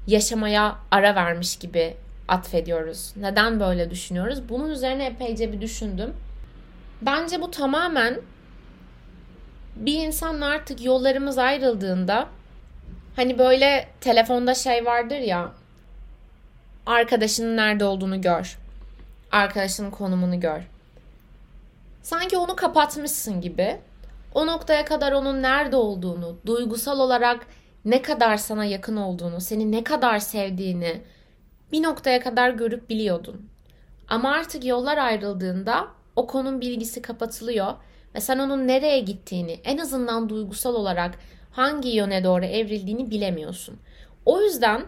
yaşamaya 0.07 0.77
ara 0.91 1.15
vermiş 1.15 1.57
gibi 1.57 1.95
atfediyoruz. 2.29 3.13
Neden 3.17 3.61
böyle 3.61 3.91
düşünüyoruz? 3.91 4.49
Bunun 4.49 4.71
üzerine 4.71 5.07
epeyce 5.07 5.53
bir 5.53 5.61
düşündüm. 5.61 6.15
Bence 7.03 7.43
bu 7.43 7.51
tamamen 7.51 8.21
bir 9.77 10.07
insanla 10.07 10.47
artık 10.47 10.85
yollarımız 10.85 11.39
ayrıldığında 11.39 12.29
hani 13.17 13.39
böyle 13.39 13.89
telefonda 14.01 14.55
şey 14.55 14.85
vardır 14.85 15.19
ya 15.19 15.53
arkadaşının 16.87 17.57
nerede 17.57 17.85
olduğunu 17.85 18.21
gör. 18.21 18.59
Arkadaşının 19.33 19.91
konumunu 19.91 20.41
gör. 20.41 20.61
Sanki 22.03 22.37
onu 22.37 22.57
kapatmışsın 22.57 23.41
gibi 23.41 23.81
o 24.35 24.47
noktaya 24.47 24.85
kadar 24.85 25.13
onun 25.13 25.43
nerede 25.43 25.77
olduğunu, 25.77 26.37
duygusal 26.47 27.01
olarak 27.01 27.47
ne 27.85 28.03
kadar 28.03 28.37
sana 28.37 28.65
yakın 28.65 28.97
olduğunu, 28.97 29.41
seni 29.41 29.73
ne 29.73 29.85
kadar 29.85 30.19
sevdiğini 30.19 31.01
bir 31.73 31.83
noktaya 31.83 32.21
kadar 32.21 32.51
görüp 32.51 32.91
biliyordun. 32.91 33.49
Ama 34.09 34.33
artık 34.33 34.65
yollar 34.65 34.99
ayrıldığında 34.99 35.89
o 36.17 36.27
konun 36.27 36.61
bilgisi 36.61 37.03
kapatılıyor 37.03 37.75
ve 38.15 38.21
sen 38.21 38.39
onun 38.39 38.69
nereye 38.69 39.01
gittiğini, 39.01 39.61
en 39.65 39.79
azından 39.79 40.29
duygusal 40.29 40.75
olarak 40.75 41.19
hangi 41.53 41.89
yöne 41.89 42.25
doğru 42.25 42.45
evrildiğini 42.45 43.11
bilemiyorsun. 43.11 43.77
O 44.25 44.41
yüzden 44.41 44.83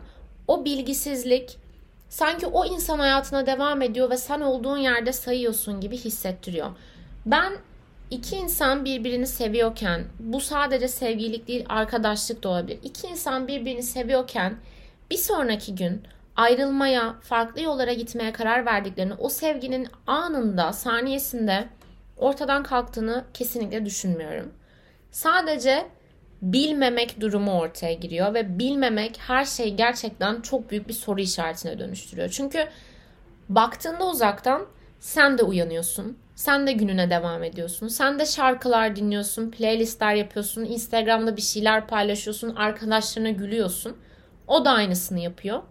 o 0.49 0.65
bilgisizlik 0.65 1.57
sanki 2.09 2.47
o 2.47 2.65
insan 2.65 2.99
hayatına 2.99 3.47
devam 3.47 3.83
ediyor 3.83 4.11
ve 4.11 4.17
sen 4.17 4.41
olduğun 4.41 4.79
yerde 4.79 5.13
sayıyorsun 5.13 5.81
gibi 5.81 5.97
hissettiriyor. 5.97 6.71
Ben 7.27 7.53
İki 8.11 8.37
insan 8.37 8.85
birbirini 8.85 9.27
seviyorken 9.27 10.05
bu 10.21 10.41
sadece 10.41 10.89
sevgilik 10.89 11.49
değil 11.49 11.65
arkadaşlık 11.69 12.43
da 12.43 12.49
olabilir. 12.49 12.79
İki 12.83 13.07
insan 13.07 13.49
birbirini 13.49 13.83
seviyorken 13.83 14.57
bir 15.11 15.17
sonraki 15.17 15.75
gün 15.75 16.03
ayrılmaya, 16.37 17.15
farklı 17.21 17.61
yollara 17.63 17.93
gitmeye 17.93 18.33
karar 18.33 18.67
verdiklerini 18.67 19.15
o 19.15 19.29
sevginin 19.29 19.89
anında, 20.07 20.73
saniyesinde 20.73 21.69
ortadan 22.17 22.63
kalktığını 22.63 23.25
kesinlikle 23.35 23.85
düşünmüyorum. 23.85 24.53
Sadece 25.11 25.87
bilmemek 26.43 27.21
durumu 27.21 27.59
ortaya 27.59 27.93
giriyor 27.93 28.35
ve 28.35 28.59
bilmemek 28.59 29.19
her 29.27 29.45
şeyi 29.45 29.77
gerçekten 29.77 30.41
çok 30.41 30.71
büyük 30.71 30.89
bir 30.89 30.93
soru 30.93 31.21
işaretine 31.21 31.79
dönüştürüyor. 31.79 32.29
Çünkü 32.29 32.69
baktığında 33.49 34.07
uzaktan 34.07 34.67
sen 35.01 35.39
de 35.39 35.43
uyanıyorsun. 35.43 36.19
Sen 36.35 36.67
de 36.67 36.73
gününe 36.73 37.11
devam 37.11 37.43
ediyorsun. 37.43 37.89
Sen 37.89 38.19
de 38.19 38.27
şarkılar 38.27 38.97
dinliyorsun, 38.97 39.51
playlistler 39.51 40.15
yapıyorsun, 40.15 40.65
Instagram'da 40.65 41.37
bir 41.37 41.43
şeyler 41.43 41.87
paylaşıyorsun, 41.87 42.55
arkadaşlarına 42.55 43.31
gülüyorsun. 43.31 43.97
O 44.47 44.65
da 44.65 44.71
aynısını 44.71 45.21
yapıyor. 45.21 45.63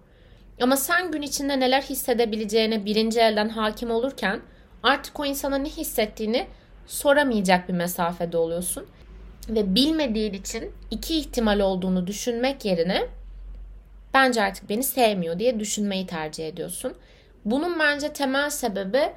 Ama 0.61 0.77
sen 0.77 1.11
gün 1.11 1.21
içinde 1.21 1.59
neler 1.59 1.81
hissedebileceğine 1.81 2.85
birinci 2.85 3.19
elden 3.19 3.49
hakim 3.49 3.91
olurken 3.91 4.41
artık 4.83 5.19
o 5.19 5.25
insana 5.25 5.57
ne 5.57 5.69
hissettiğini 5.69 6.47
soramayacak 6.87 7.69
bir 7.69 7.73
mesafede 7.73 8.37
oluyorsun. 8.37 8.85
Ve 9.49 9.75
bilmediğin 9.75 10.33
için 10.33 10.71
iki 10.91 11.17
ihtimal 11.19 11.59
olduğunu 11.59 12.07
düşünmek 12.07 12.65
yerine 12.65 13.07
bence 14.13 14.41
artık 14.41 14.69
beni 14.69 14.83
sevmiyor 14.83 15.39
diye 15.39 15.59
düşünmeyi 15.59 16.07
tercih 16.07 16.47
ediyorsun. 16.47 16.93
Bunun 17.45 17.79
bence 17.79 18.13
temel 18.13 18.49
sebebi 18.49 19.13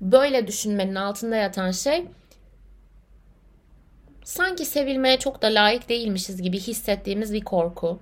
böyle 0.00 0.46
düşünmenin 0.46 0.94
altında 0.94 1.36
yatan 1.36 1.70
şey 1.70 2.04
sanki 4.24 4.64
sevilmeye 4.64 5.18
çok 5.18 5.42
da 5.42 5.46
layık 5.46 5.88
değilmişiz 5.88 6.42
gibi 6.42 6.60
hissettiğimiz 6.60 7.32
bir 7.32 7.44
korku. 7.44 7.98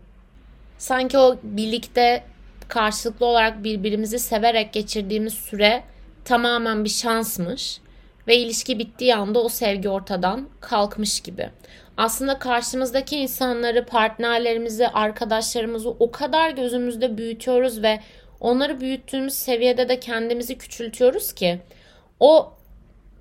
Sanki 0.78 1.18
o 1.18 1.38
birlikte 1.42 2.24
karşılıklı 2.72 3.26
olarak 3.26 3.64
birbirimizi 3.64 4.18
severek 4.18 4.72
geçirdiğimiz 4.72 5.34
süre 5.34 5.82
tamamen 6.24 6.84
bir 6.84 6.88
şansmış 6.88 7.80
ve 8.26 8.36
ilişki 8.36 8.78
bittiği 8.78 9.14
anda 9.14 9.42
o 9.42 9.48
sevgi 9.48 9.88
ortadan 9.88 10.48
kalkmış 10.60 11.20
gibi. 11.20 11.50
Aslında 11.96 12.38
karşımızdaki 12.38 13.16
insanları, 13.16 13.86
partnerlerimizi, 13.86 14.88
arkadaşlarımızı 14.88 15.90
o 15.90 16.10
kadar 16.10 16.50
gözümüzde 16.50 17.18
büyütüyoruz 17.18 17.82
ve 17.82 18.00
onları 18.40 18.80
büyüttüğümüz 18.80 19.34
seviyede 19.34 19.88
de 19.88 20.00
kendimizi 20.00 20.58
küçültüyoruz 20.58 21.32
ki 21.32 21.60
o 22.20 22.52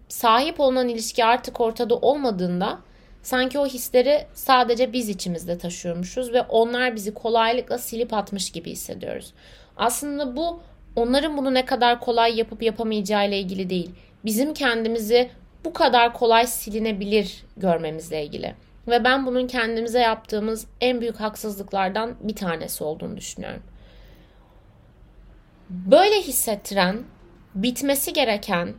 sahip 0.08 0.60
olunan 0.60 0.90
ilişki 0.90 1.26
artık 1.26 1.62
ortada 1.62 1.96
olmadığında 1.96 2.80
sanki 3.24 3.60
o 3.60 3.66
hisleri 3.66 4.26
sadece 4.34 4.94
biz 4.94 5.10
içimizde 5.10 5.58
taşıyormuşuz 5.58 6.34
ve 6.34 6.42
onlar 6.42 6.96
bizi 6.96 7.14
kolaylıkla 7.14 7.78
silip 7.78 8.14
atmış 8.14 8.52
gibi 8.52 8.72
hissediyoruz. 8.72 9.34
Aslında 9.78 10.36
bu 10.36 10.62
onların 10.96 11.38
bunu 11.38 11.54
ne 11.54 11.66
kadar 11.66 12.00
kolay 12.00 12.38
yapıp 12.38 12.64
yapamayacağı 12.64 13.28
ile 13.28 13.40
ilgili 13.40 13.70
değil. 13.70 13.92
Bizim 14.26 14.54
kendimizi 14.54 15.30
bu 15.66 15.74
kadar 15.74 16.14
kolay 16.14 16.48
silinebilir 16.48 17.44
görmemizle 17.58 18.26
ilgili. 18.26 18.56
Ve 18.88 19.04
ben 19.04 19.26
bunun 19.26 19.48
kendimize 19.48 20.00
yaptığımız 20.00 20.68
en 20.82 21.02
büyük 21.02 21.20
haksızlıklardan 21.20 22.16
bir 22.22 22.36
tanesi 22.36 22.84
olduğunu 22.84 23.18
düşünüyorum. 23.18 23.64
Böyle 25.70 26.22
hissettiren, 26.22 27.04
bitmesi 27.56 28.14
gereken 28.14 28.74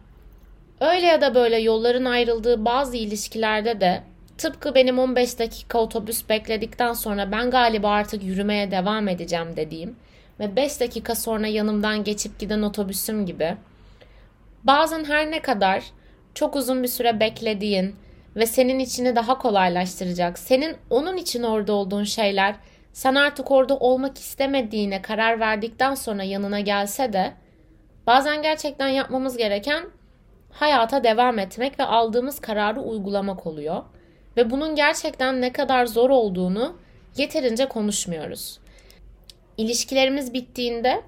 Öyle 0.83 1.07
ya 1.07 1.21
da 1.21 1.35
böyle 1.35 1.57
yolların 1.57 2.05
ayrıldığı 2.05 2.65
bazı 2.65 2.97
ilişkilerde 2.97 3.81
de 3.81 4.03
tıpkı 4.39 4.75
benim 4.75 4.99
15 4.99 5.39
dakika 5.39 5.79
otobüs 5.79 6.29
bekledikten 6.29 6.93
sonra 6.93 7.33
ben 7.33 7.51
galiba 7.51 7.91
artık 7.91 8.23
yürümeye 8.23 8.71
devam 8.71 9.09
edeceğim 9.09 9.57
dediğim 9.57 9.97
ve 10.41 10.57
5 10.57 10.81
dakika 10.81 11.15
sonra 11.15 11.47
yanımdan 11.47 12.05
geçip 12.05 12.39
giden 12.39 12.63
otobüsüm 12.63 13.27
gibi 13.27 13.57
bazen 14.65 15.05
her 15.05 15.31
ne 15.31 15.43
kadar 15.43 15.85
çok 16.35 16.57
uzun 16.57 16.83
bir 16.83 16.89
süre 16.89 17.21
beklediğin 17.21 17.97
ve 18.37 18.47
senin 18.47 18.79
içini 18.79 19.17
daha 19.17 19.39
kolaylaştıracak, 19.39 20.39
senin 20.39 20.77
onun 20.91 21.17
için 21.17 21.43
orada 21.43 21.73
olduğun 21.73 22.05
şeyler 22.05 22.55
sen 22.93 23.15
artık 23.15 23.51
orada 23.51 23.77
olmak 23.77 24.19
istemediğine 24.19 25.03
karar 25.03 25.41
verdikten 25.41 25.95
sonra 25.95 26.23
yanına 26.23 26.61
gelse 26.61 27.13
de 27.13 27.33
bazen 28.07 28.43
gerçekten 28.43 28.89
yapmamız 28.89 29.37
gereken 29.37 29.85
hayata 30.53 31.05
devam 31.05 31.39
etmek 31.39 31.79
ve 31.79 31.85
aldığımız 31.85 32.41
kararı 32.41 32.81
uygulamak 32.81 33.47
oluyor. 33.47 33.83
Ve 34.37 34.51
bunun 34.51 34.75
gerçekten 34.75 35.41
ne 35.41 35.53
kadar 35.53 35.87
zor 35.87 36.11
olduğunu 36.11 36.77
yeterince 37.17 37.69
konuşmuyoruz. 37.69 38.59
İlişkilerimiz 39.57 40.35
bittiğinde 40.35 41.03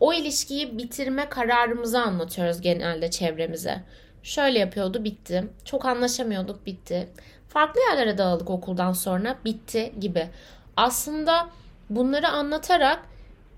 o 0.00 0.12
ilişkiyi 0.12 0.78
bitirme 0.78 1.28
kararımızı 1.28 2.00
anlatıyoruz 2.00 2.60
genelde 2.60 3.10
çevremize. 3.10 3.82
Şöyle 4.22 4.58
yapıyordu 4.58 5.04
bitti. 5.04 5.44
Çok 5.64 5.84
anlaşamıyorduk 5.84 6.66
bitti. 6.66 7.08
Farklı 7.48 7.80
yerlere 7.80 8.18
dağıldık 8.18 8.50
okuldan 8.50 8.92
sonra 8.92 9.36
bitti 9.44 9.92
gibi. 10.00 10.28
Aslında 10.76 11.48
bunları 11.90 12.28
anlatarak 12.28 13.02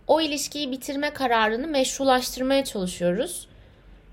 o 0.06 0.20
ilişkiyi 0.20 0.70
bitirme 0.70 1.10
kararını 1.10 1.66
meşrulaştırmaya 1.66 2.64
çalışıyoruz. 2.64 3.48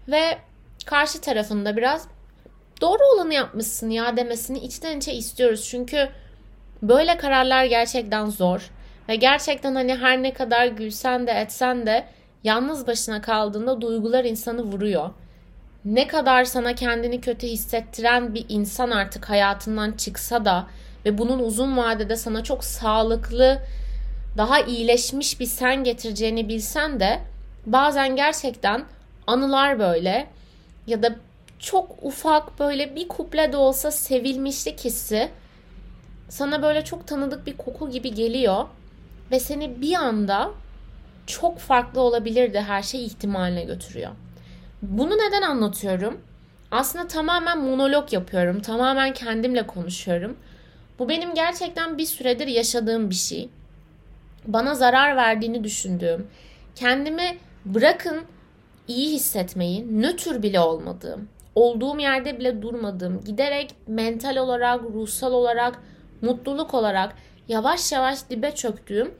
Ve 0.07 0.37
karşı 0.85 1.21
tarafında 1.21 1.77
biraz 1.77 2.07
doğru 2.81 2.99
olanı 3.15 3.33
yapmışsın 3.33 3.89
ya 3.89 4.17
demesini 4.17 4.59
içten 4.59 4.97
içe 4.97 5.13
istiyoruz. 5.13 5.67
Çünkü 5.69 6.09
böyle 6.81 7.17
kararlar 7.17 7.65
gerçekten 7.65 8.29
zor. 8.29 8.71
Ve 9.09 9.15
gerçekten 9.15 9.75
hani 9.75 9.95
her 9.95 10.23
ne 10.23 10.33
kadar 10.33 10.67
gülsen 10.67 11.27
de 11.27 11.31
etsen 11.31 11.85
de 11.85 12.05
yalnız 12.43 12.87
başına 12.87 13.21
kaldığında 13.21 13.81
duygular 13.81 14.25
insanı 14.25 14.63
vuruyor. 14.63 15.09
Ne 15.85 16.07
kadar 16.07 16.45
sana 16.45 16.75
kendini 16.75 17.21
kötü 17.21 17.47
hissettiren 17.47 18.33
bir 18.33 18.45
insan 18.49 18.91
artık 18.91 19.29
hayatından 19.29 19.91
çıksa 19.91 20.45
da 20.45 20.67
ve 21.05 21.17
bunun 21.17 21.39
uzun 21.39 21.77
vadede 21.77 22.15
sana 22.15 22.43
çok 22.43 22.63
sağlıklı, 22.63 23.59
daha 24.37 24.59
iyileşmiş 24.59 25.39
bir 25.39 25.45
sen 25.45 25.83
getireceğini 25.83 26.49
bilsen 26.49 26.99
de 26.99 27.19
bazen 27.65 28.15
gerçekten 28.15 28.85
anılar 29.27 29.79
böyle 29.79 30.27
ya 30.87 31.03
da 31.03 31.15
çok 31.59 31.95
ufak 32.01 32.59
böyle 32.59 32.95
bir 32.95 33.07
kuple 33.07 33.51
de 33.51 33.57
olsa 33.57 33.91
sevilmişlik 33.91 34.85
hissi 34.85 35.29
sana 36.29 36.61
böyle 36.61 36.83
çok 36.83 37.07
tanıdık 37.07 37.47
bir 37.47 37.57
koku 37.57 37.89
gibi 37.89 38.13
geliyor 38.13 38.65
ve 39.31 39.39
seni 39.39 39.81
bir 39.81 39.93
anda 39.93 40.51
çok 41.27 41.59
farklı 41.59 42.01
olabilirdi 42.01 42.59
her 42.59 42.83
şey 42.83 43.05
ihtimaline 43.05 43.63
götürüyor. 43.63 44.11
Bunu 44.81 45.11
neden 45.17 45.41
anlatıyorum? 45.41 46.21
Aslında 46.71 47.07
tamamen 47.07 47.59
monolog 47.59 48.13
yapıyorum. 48.13 48.61
Tamamen 48.61 49.13
kendimle 49.13 49.67
konuşuyorum. 49.67 50.37
Bu 50.99 51.09
benim 51.09 51.33
gerçekten 51.33 51.97
bir 51.97 52.05
süredir 52.05 52.47
yaşadığım 52.47 53.09
bir 53.09 53.15
şey. 53.15 53.49
Bana 54.47 54.75
zarar 54.75 55.15
verdiğini 55.15 55.63
düşündüğüm, 55.63 56.27
kendimi 56.75 57.37
bırakın 57.65 58.23
iyi 58.87 59.15
hissetmeyi, 59.15 60.01
nötr 60.01 60.43
bile 60.43 60.59
olmadığım, 60.59 61.29
olduğum 61.59 61.99
yerde 61.99 62.39
bile 62.39 62.61
durmadığım, 62.61 63.23
giderek 63.23 63.75
mental 63.87 64.37
olarak, 64.37 64.83
ruhsal 64.83 65.33
olarak, 65.33 65.83
mutluluk 66.21 66.73
olarak 66.73 67.15
yavaş 67.47 67.91
yavaş 67.91 68.29
dibe 68.29 68.55
çöktüğüm 68.55 69.13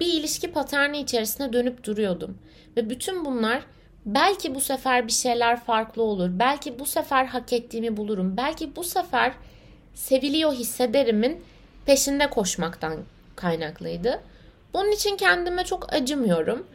bir 0.00 0.06
ilişki 0.06 0.52
paterni 0.52 1.00
içerisinde 1.00 1.52
dönüp 1.52 1.84
duruyordum. 1.84 2.38
Ve 2.76 2.90
bütün 2.90 3.24
bunlar 3.24 3.62
belki 4.06 4.54
bu 4.54 4.60
sefer 4.60 5.06
bir 5.06 5.12
şeyler 5.12 5.60
farklı 5.60 6.02
olur. 6.02 6.28
Belki 6.32 6.78
bu 6.78 6.86
sefer 6.86 7.24
hak 7.24 7.52
ettiğimi 7.52 7.96
bulurum. 7.96 8.36
Belki 8.36 8.76
bu 8.76 8.84
sefer 8.84 9.32
seviliyor 9.94 10.52
hissederimin 10.52 11.44
peşinde 11.86 12.30
koşmaktan 12.30 12.96
kaynaklıydı. 13.36 14.20
Bunun 14.74 14.92
için 14.92 15.16
kendime 15.16 15.64
çok 15.64 15.92
acımıyorum. 15.92 16.66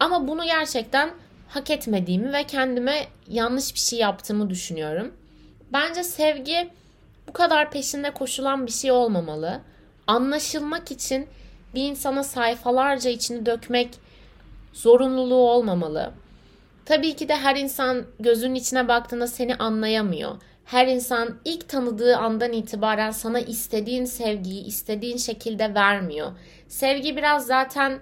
Ama 0.00 0.28
bunu 0.28 0.44
gerçekten 0.44 1.10
hak 1.48 1.70
etmediğimi 1.70 2.32
ve 2.32 2.44
kendime 2.44 3.06
yanlış 3.28 3.74
bir 3.74 3.78
şey 3.78 3.98
yaptığımı 3.98 4.50
düşünüyorum. 4.50 5.12
Bence 5.72 6.04
sevgi 6.04 6.70
bu 7.28 7.32
kadar 7.32 7.70
peşinde 7.70 8.10
koşulan 8.10 8.66
bir 8.66 8.72
şey 8.72 8.92
olmamalı. 8.92 9.60
Anlaşılmak 10.06 10.90
için 10.90 11.26
bir 11.74 11.82
insana 11.82 12.24
sayfalarca 12.24 13.10
içini 13.10 13.46
dökmek 13.46 13.88
zorunluluğu 14.72 15.50
olmamalı. 15.50 16.12
Tabii 16.84 17.16
ki 17.16 17.28
de 17.28 17.36
her 17.36 17.56
insan 17.56 18.04
gözünün 18.20 18.54
içine 18.54 18.88
baktığında 18.88 19.26
seni 19.26 19.54
anlayamıyor. 19.54 20.36
Her 20.64 20.86
insan 20.86 21.38
ilk 21.44 21.68
tanıdığı 21.68 22.16
andan 22.16 22.52
itibaren 22.52 23.10
sana 23.10 23.40
istediğin 23.40 24.04
sevgiyi 24.04 24.64
istediğin 24.64 25.16
şekilde 25.16 25.74
vermiyor. 25.74 26.32
Sevgi 26.68 27.16
biraz 27.16 27.46
zaten 27.46 28.00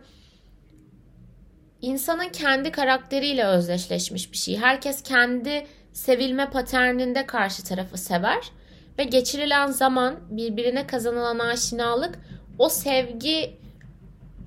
insanın 1.83 2.29
kendi 2.29 2.71
karakteriyle 2.71 3.45
özdeşleşmiş 3.45 4.33
bir 4.33 4.37
şey. 4.37 4.57
Herkes 4.57 5.03
kendi 5.03 5.67
sevilme 5.93 6.51
paterninde 6.51 7.27
karşı 7.27 7.65
tarafı 7.65 7.99
sever 7.99 8.51
ve 8.99 9.05
geçirilen 9.05 9.67
zaman 9.67 10.17
birbirine 10.31 10.87
kazanılan 10.87 11.39
aşinalık 11.39 12.19
o 12.59 12.69
sevgi 12.69 13.57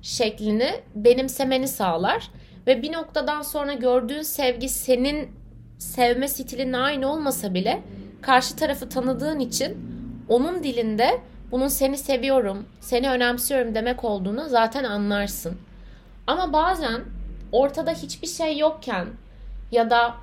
şeklini 0.02 0.70
benimsemeni 0.94 1.68
sağlar 1.68 2.30
ve 2.66 2.82
bir 2.82 2.92
noktadan 2.92 3.42
sonra 3.42 3.72
gördüğün 3.72 4.22
sevgi 4.22 4.68
senin 4.68 5.28
sevme 5.78 6.28
stilinin 6.28 6.72
aynı 6.72 7.12
olmasa 7.12 7.54
bile 7.54 7.82
karşı 8.22 8.56
tarafı 8.56 8.88
tanıdığın 8.88 9.38
için 9.38 9.78
onun 10.28 10.62
dilinde 10.62 11.20
bunun 11.50 11.68
seni 11.68 11.98
seviyorum, 11.98 12.66
seni 12.80 13.10
önemsiyorum 13.10 13.74
demek 13.74 14.04
olduğunu 14.04 14.48
zaten 14.48 14.84
anlarsın. 14.84 15.58
Ama 16.26 16.52
bazen 16.52 17.00
ortada 17.52 17.92
hiçbir 17.92 18.28
şey 18.28 18.58
yokken 18.58 19.06
ya 19.72 19.90
da 19.90 20.14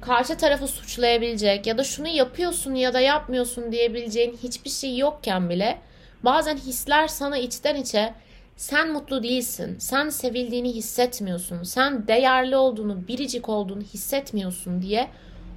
karşı 0.00 0.36
tarafı 0.36 0.68
suçlayabilecek 0.68 1.66
ya 1.66 1.78
da 1.78 1.84
şunu 1.84 2.08
yapıyorsun 2.08 2.74
ya 2.74 2.94
da 2.94 3.00
yapmıyorsun 3.00 3.72
diyebileceğin 3.72 4.38
hiçbir 4.42 4.70
şey 4.70 4.98
yokken 4.98 5.50
bile 5.50 5.78
bazen 6.22 6.56
hisler 6.56 7.08
sana 7.08 7.38
içten 7.38 7.76
içe 7.76 8.14
sen 8.56 8.92
mutlu 8.92 9.22
değilsin, 9.22 9.76
sen 9.78 10.08
sevildiğini 10.08 10.74
hissetmiyorsun, 10.74 11.62
sen 11.62 12.08
değerli 12.08 12.56
olduğunu, 12.56 13.08
biricik 13.08 13.48
olduğunu 13.48 13.82
hissetmiyorsun 13.82 14.82
diye 14.82 15.08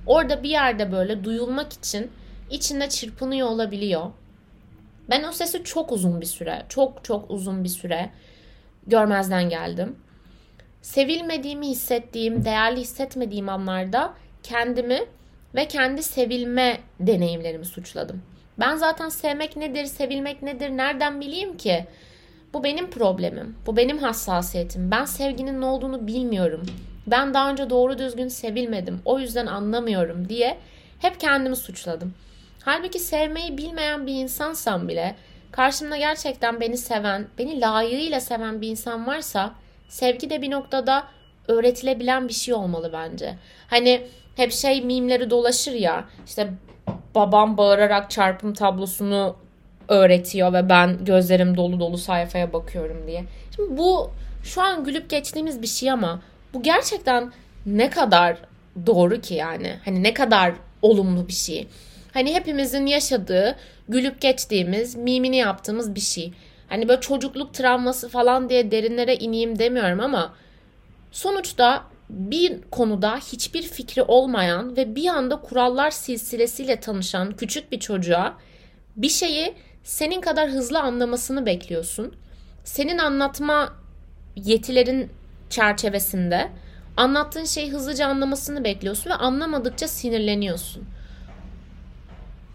orada 0.06 0.44
bir 0.44 0.50
yerde 0.50 0.92
böyle 0.92 1.24
duyulmak 1.24 1.74
için 1.74 2.12
içinde 2.50 2.90
çırpınıyor 2.90 3.48
olabiliyor. 3.48 4.12
Ben 5.10 5.24
o 5.24 5.32
sesi 5.32 5.64
çok 5.64 5.92
uzun 5.92 6.22
bir 6.22 6.26
süre, 6.26 6.66
çok 6.70 7.04
çok 7.04 7.32
uzun 7.32 7.64
bir 7.64 7.70
süre 7.70 8.10
görmezden 8.88 9.50
geldim. 9.50 9.96
Sevilmediğimi 10.88 11.68
hissettiğim, 11.68 12.46
değerli 12.46 12.80
hissetmediğim 12.80 13.50
anlarda 13.50 14.14
kendimi 14.44 15.00
ve 15.56 15.68
kendi 15.68 16.04
sevilme 16.04 16.78
deneyimlerimi 17.00 17.66
suçladım. 17.66 18.22
Ben 18.60 18.76
zaten 18.76 19.10
sevmek 19.10 19.56
nedir, 19.56 19.86
sevilmek 19.86 20.42
nedir 20.42 20.70
nereden 20.70 21.22
bileyim 21.22 21.58
ki? 21.58 21.86
Bu 22.54 22.64
benim 22.64 22.90
problemim. 22.90 23.56
Bu 23.66 23.78
benim 23.78 23.98
hassasiyetim. 23.98 24.92
Ben 24.92 25.06
sevginin 25.06 25.62
ne 25.62 25.66
olduğunu 25.66 26.08
bilmiyorum. 26.08 26.66
Ben 27.08 27.34
daha 27.34 27.52
önce 27.52 27.70
doğru 27.70 27.98
düzgün 27.98 28.28
sevilmedim. 28.28 29.02
O 29.06 29.20
yüzden 29.20 29.46
anlamıyorum 29.46 30.30
diye 30.30 30.58
hep 31.00 31.20
kendimi 31.20 31.56
suçladım. 31.56 32.14
Halbuki 32.64 33.00
sevmeyi 33.00 33.58
bilmeyen 33.58 34.08
bir 34.08 34.14
insansam 34.14 34.88
bile 34.88 35.16
karşımda 35.52 35.98
gerçekten 35.98 36.62
beni 36.62 36.78
seven, 36.78 37.28
beni 37.38 37.62
layığıyla 37.62 38.20
seven 38.20 38.62
bir 38.62 38.68
insan 38.68 39.08
varsa 39.08 39.54
sevgi 39.88 40.30
de 40.30 40.42
bir 40.42 40.52
noktada 40.52 41.08
öğretilebilen 41.48 42.28
bir 42.28 42.34
şey 42.34 42.54
olmalı 42.54 42.90
bence. 42.94 43.36
Hani 43.68 44.08
hep 44.36 44.52
şey 44.52 44.82
mimleri 44.82 45.30
dolaşır 45.30 45.74
ya 45.74 46.06
işte 46.26 46.50
babam 47.16 47.58
bağırarak 47.58 48.12
çarpım 48.12 48.54
tablosunu 48.54 49.36
öğretiyor 49.88 50.54
ve 50.54 50.70
ben 50.70 51.06
gözlerim 51.06 51.58
dolu 51.58 51.80
dolu 51.80 51.98
sayfaya 51.98 52.54
bakıyorum 52.54 53.08
diye. 53.08 53.24
Şimdi 53.56 53.78
bu 53.78 54.12
şu 54.44 54.62
an 54.62 54.84
gülüp 54.84 55.10
geçtiğimiz 55.10 55.62
bir 55.62 55.68
şey 55.68 55.92
ama 55.92 56.22
bu 56.54 56.64
gerçekten 56.64 57.32
ne 57.66 57.90
kadar 57.90 58.38
doğru 58.86 59.22
ki 59.22 59.34
yani. 59.34 59.76
Hani 59.86 60.04
ne 60.04 60.14
kadar 60.14 60.54
olumlu 60.82 61.28
bir 61.28 61.34
şey. 61.34 61.68
Hani 62.14 62.34
hepimizin 62.34 62.86
yaşadığı, 62.86 63.56
gülüp 63.90 64.22
geçtiğimiz, 64.22 64.96
mimini 64.96 65.38
yaptığımız 65.38 65.96
bir 65.96 66.00
şey. 66.00 66.34
Hani 66.70 66.88
böyle 66.88 67.02
çocukluk 67.02 67.54
travması 67.54 68.10
falan 68.10 68.50
diye 68.50 68.72
derinlere 68.72 69.16
ineyim 69.16 69.60
demiyorum 69.60 70.00
ama 70.00 70.34
sonuçta 71.12 71.84
bir 72.10 72.62
konuda 72.72 73.18
hiçbir 73.18 73.64
fikri 73.64 74.02
olmayan 74.02 74.78
ve 74.78 74.96
bir 74.96 75.08
anda 75.08 75.42
kurallar 75.42 75.92
silsilesiyle 75.92 76.80
tanışan 76.80 77.32
küçük 77.32 77.72
bir 77.72 77.80
çocuğa 77.80 78.38
bir 78.96 79.10
şeyi 79.10 79.54
senin 79.84 80.22
kadar 80.22 80.50
hızlı 80.50 80.80
anlamasını 80.80 81.46
bekliyorsun. 81.46 82.16
Senin 82.64 82.98
anlatma 82.98 83.74
yetilerin 84.36 85.10
çerçevesinde 85.50 86.52
anlattığın 86.98 87.46
şeyi 87.46 87.72
hızlıca 87.72 88.08
anlamasını 88.08 88.64
bekliyorsun 88.64 89.10
ve 89.10 89.14
anlamadıkça 89.14 89.88
sinirleniyorsun. 89.88 90.86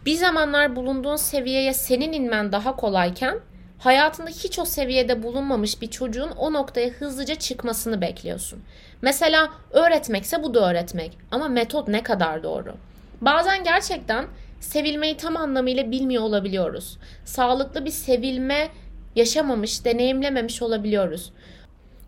Bir 0.06 0.14
zamanlar 0.14 0.76
bulunduğun 0.76 1.16
seviyeye 1.16 1.74
senin 1.74 2.12
inmen 2.12 2.52
daha 2.52 2.76
kolayken 2.76 3.40
hayatında 3.84 4.30
hiç 4.30 4.58
o 4.58 4.64
seviyede 4.64 5.22
bulunmamış 5.22 5.82
bir 5.82 5.90
çocuğun 5.90 6.30
o 6.30 6.52
noktaya 6.52 6.88
hızlıca 6.88 7.34
çıkmasını 7.34 8.00
bekliyorsun. 8.00 8.62
Mesela 9.02 9.52
öğretmekse 9.70 10.42
bu 10.42 10.54
da 10.54 10.70
öğretmek 10.70 11.18
ama 11.30 11.48
metot 11.48 11.88
ne 11.88 12.02
kadar 12.02 12.42
doğru? 12.42 12.74
Bazen 13.20 13.64
gerçekten 13.64 14.26
sevilmeyi 14.60 15.16
tam 15.16 15.36
anlamıyla 15.36 15.90
bilmiyor 15.90 16.22
olabiliyoruz. 16.22 16.98
Sağlıklı 17.24 17.84
bir 17.84 17.90
sevilme 17.90 18.68
yaşamamış, 19.16 19.84
deneyimlememiş 19.84 20.62
olabiliyoruz. 20.62 21.32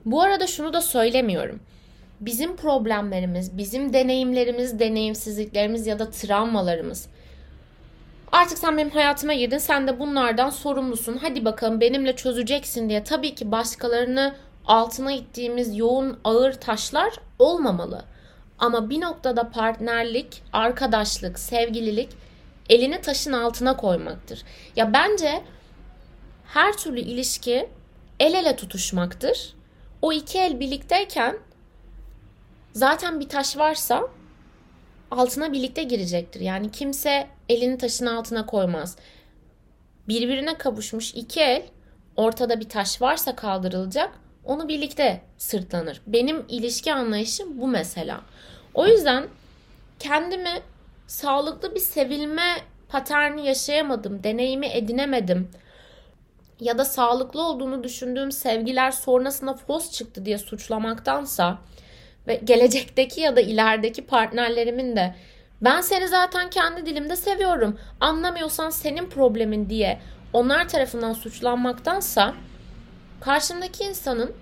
Bu 0.04 0.22
arada 0.22 0.46
şunu 0.46 0.72
da 0.72 0.80
söylemiyorum. 0.80 1.60
Bizim 2.20 2.56
problemlerimiz, 2.56 3.58
bizim 3.58 3.92
deneyimlerimiz, 3.92 4.78
deneyimsizliklerimiz 4.78 5.87
ya 5.87 5.98
da 5.98 6.10
travmalarımız 6.10 7.08
Artık 8.35 8.59
sen 8.59 8.77
benim 8.77 8.90
hayatıma 8.90 9.35
girdin. 9.35 9.59
Sen 9.59 9.88
de 9.88 10.01
bunlardan 10.01 10.51
sorumlusun. 10.51 11.18
Hadi 11.23 11.44
bakalım 11.44 11.81
benimle 11.81 12.16
çözeceksin 12.16 12.88
diye. 12.88 13.05
Tabii 13.05 13.35
ki 13.35 13.53
başkalarını 13.53 14.35
altına 14.66 15.12
ittiğimiz 15.12 15.79
yoğun 15.79 16.20
ağır 16.25 16.53
taşlar 16.53 17.14
olmamalı. 17.38 18.05
Ama 18.59 18.90
bir 18.90 19.01
noktada 19.01 19.51
partnerlik, 19.51 20.42
arkadaşlık, 20.53 21.38
sevgililik 21.38 22.09
elini 22.68 23.01
taşın 23.01 23.33
altına 23.33 23.77
koymaktır. 23.77 24.42
Ya 24.77 24.92
bence 24.92 25.42
her 26.47 26.77
türlü 26.77 27.01
ilişki 27.01 27.68
el 28.20 28.35
ele 28.35 28.57
tutuşmaktır. 28.57 29.55
O 30.03 30.12
iki 30.12 30.38
el 30.38 30.61
birlikteyken 30.61 31.38
zaten 32.73 33.20
bir 33.20 33.29
taş 33.29 33.57
varsa 33.57 34.09
altına 35.11 35.53
birlikte 35.53 35.83
girecektir. 35.83 36.40
Yani 36.40 36.70
kimse 36.70 37.34
elini 37.48 37.78
taşın 37.78 38.07
altına 38.07 38.46
koymaz. 38.46 38.96
Birbirine 40.09 40.59
kavuşmuş 40.59 41.14
iki 41.14 41.40
el 41.40 41.62
ortada 42.16 42.61
bir 42.61 42.68
taş 42.68 43.02
varsa 43.02 43.37
kaldırılacak 43.37 44.20
onu 44.44 44.68
birlikte 44.68 45.20
sırtlanır. 45.38 46.00
Benim 46.07 46.44
ilişki 46.48 46.92
anlayışım 46.92 47.61
bu 47.61 47.66
mesela. 47.66 48.20
O 48.74 48.87
yüzden 48.87 49.24
kendimi 49.98 50.61
sağlıklı 51.07 51.74
bir 51.74 51.80
sevilme 51.80 52.57
paterni 52.88 53.46
yaşayamadım, 53.46 54.24
deneyimi 54.24 54.66
edinemedim 54.66 55.50
ya 56.61 56.78
da 56.78 56.85
sağlıklı 56.85 57.42
olduğunu 57.42 57.85
düşündüğüm 57.85 58.33
sevgiler 58.33 58.90
sonrasında 58.90 59.54
fos 59.54 59.92
çıktı 59.92 60.24
diye 60.24 60.38
suçlamaktansa 60.38 61.59
ve 62.26 62.40
gelecekteki 62.44 63.20
ya 63.20 63.37
da 63.37 63.40
ilerideki 63.40 64.07
partnerlerimin 64.07 64.96
de 64.96 65.14
ben 65.64 65.81
seni 65.81 66.09
zaten 66.09 66.50
kendi 66.50 66.87
dilimde 66.87 67.16
seviyorum. 67.16 67.79
Anlamıyorsan 68.00 68.70
senin 68.70 69.07
problemin 69.07 69.70
diye 69.70 70.00
onlar 70.33 70.68
tarafından 70.68 71.12
suçlanmaktansa 71.12 72.35
karşımdaki 73.20 73.85
insanın 73.85 74.33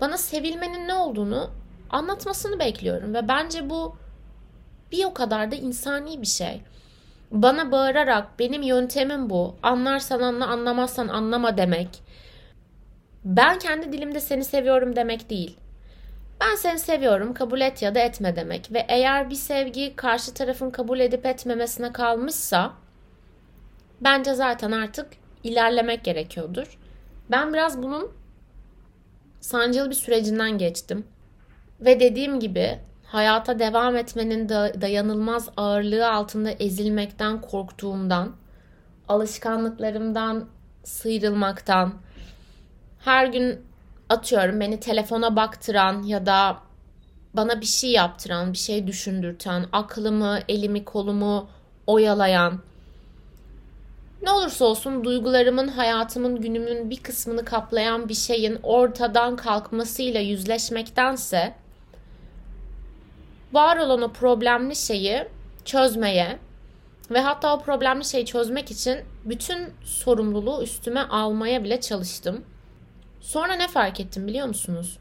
bana 0.00 0.18
sevilmenin 0.18 0.88
ne 0.88 0.94
olduğunu 0.94 1.50
anlatmasını 1.90 2.58
bekliyorum 2.58 3.14
ve 3.14 3.28
bence 3.28 3.70
bu 3.70 3.96
bir 4.92 5.04
o 5.04 5.14
kadar 5.14 5.50
da 5.50 5.54
insani 5.54 6.22
bir 6.22 6.26
şey. 6.26 6.62
Bana 7.30 7.72
bağırarak 7.72 8.38
benim 8.38 8.62
yöntemim 8.62 9.30
bu. 9.30 9.54
Anlarsan 9.62 10.20
anla, 10.20 10.46
anlamazsan 10.46 11.08
anlama 11.08 11.56
demek. 11.56 11.88
Ben 13.24 13.58
kendi 13.58 13.92
dilimde 13.92 14.20
seni 14.20 14.44
seviyorum 14.44 14.96
demek 14.96 15.30
değil. 15.30 15.56
Ben 16.40 16.54
seni 16.54 16.78
seviyorum, 16.78 17.34
kabul 17.34 17.60
et 17.60 17.82
ya 17.82 17.94
da 17.94 18.00
etme 18.00 18.36
demek. 18.36 18.72
Ve 18.72 18.86
eğer 18.88 19.30
bir 19.30 19.34
sevgi 19.34 19.96
karşı 19.96 20.34
tarafın 20.34 20.70
kabul 20.70 21.00
edip 21.00 21.26
etmemesine 21.26 21.92
kalmışsa 21.92 22.72
bence 24.00 24.34
zaten 24.34 24.72
artık 24.72 25.06
ilerlemek 25.44 26.04
gerekiyordur. 26.04 26.78
Ben 27.30 27.52
biraz 27.52 27.82
bunun 27.82 28.12
sancılı 29.40 29.90
bir 29.90 29.94
sürecinden 29.94 30.58
geçtim. 30.58 31.06
Ve 31.80 32.00
dediğim 32.00 32.40
gibi 32.40 32.78
hayata 33.06 33.58
devam 33.58 33.96
etmenin 33.96 34.48
dayanılmaz 34.80 35.48
ağırlığı 35.56 36.10
altında 36.10 36.50
ezilmekten 36.50 37.40
korktuğumdan, 37.40 38.36
alışkanlıklarımdan 39.08 40.48
sıyrılmaktan, 40.84 41.94
her 43.04 43.26
gün 43.26 43.65
atıyorum 44.08 44.60
beni 44.60 44.80
telefona 44.80 45.36
baktıran 45.36 46.02
ya 46.02 46.26
da 46.26 46.58
bana 47.34 47.60
bir 47.60 47.66
şey 47.66 47.90
yaptıran, 47.90 48.52
bir 48.52 48.58
şey 48.58 48.86
düşündürten, 48.86 49.66
aklımı, 49.72 50.38
elimi, 50.48 50.84
kolumu 50.84 51.48
oyalayan, 51.86 52.60
ne 54.22 54.30
olursa 54.30 54.64
olsun 54.64 55.04
duygularımın, 55.04 55.68
hayatımın, 55.68 56.40
günümün 56.40 56.90
bir 56.90 57.02
kısmını 57.02 57.44
kaplayan 57.44 58.08
bir 58.08 58.14
şeyin 58.14 58.58
ortadan 58.62 59.36
kalkmasıyla 59.36 60.20
yüzleşmektense 60.20 61.54
var 63.52 63.76
olan 63.76 64.02
o 64.02 64.12
problemli 64.12 64.76
şeyi 64.76 65.28
çözmeye 65.64 66.38
ve 67.10 67.20
hatta 67.20 67.56
o 67.56 67.60
problemli 67.60 68.04
şeyi 68.04 68.26
çözmek 68.26 68.70
için 68.70 68.98
bütün 69.24 69.72
sorumluluğu 69.84 70.62
üstüme 70.62 71.00
almaya 71.00 71.64
bile 71.64 71.80
çalıştım. 71.80 72.44
Sonra 73.26 73.54
ne 73.54 73.68
fark 73.68 74.00
ettim 74.00 74.26
biliyor 74.26 74.46
musunuz? 74.46 74.98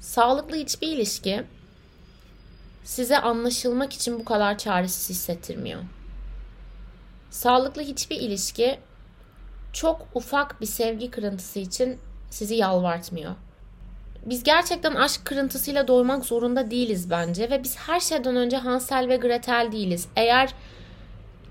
Sağlıklı 0.00 0.56
hiçbir 0.56 0.88
ilişki 0.88 1.44
size 2.84 3.18
anlaşılmak 3.18 3.92
için 3.92 4.18
bu 4.18 4.24
kadar 4.24 4.58
çaresiz 4.58 5.10
hissettirmiyor. 5.10 5.80
Sağlıklı 7.30 7.82
hiçbir 7.82 8.16
ilişki 8.16 8.78
çok 9.72 10.06
ufak 10.14 10.60
bir 10.60 10.66
sevgi 10.66 11.10
kırıntısı 11.10 11.58
için 11.58 11.98
sizi 12.30 12.54
yalvartmıyor. 12.54 13.34
Biz 14.26 14.42
gerçekten 14.42 14.94
aşk 14.94 15.24
kırıntısıyla 15.24 15.88
doymak 15.88 16.24
zorunda 16.24 16.70
değiliz 16.70 17.10
bence 17.10 17.50
ve 17.50 17.62
biz 17.62 17.76
her 17.76 18.00
şeyden 18.00 18.36
önce 18.36 18.56
Hansel 18.56 19.08
ve 19.08 19.16
Gretel 19.16 19.68
değiliz. 19.72 20.08
Eğer 20.16 20.54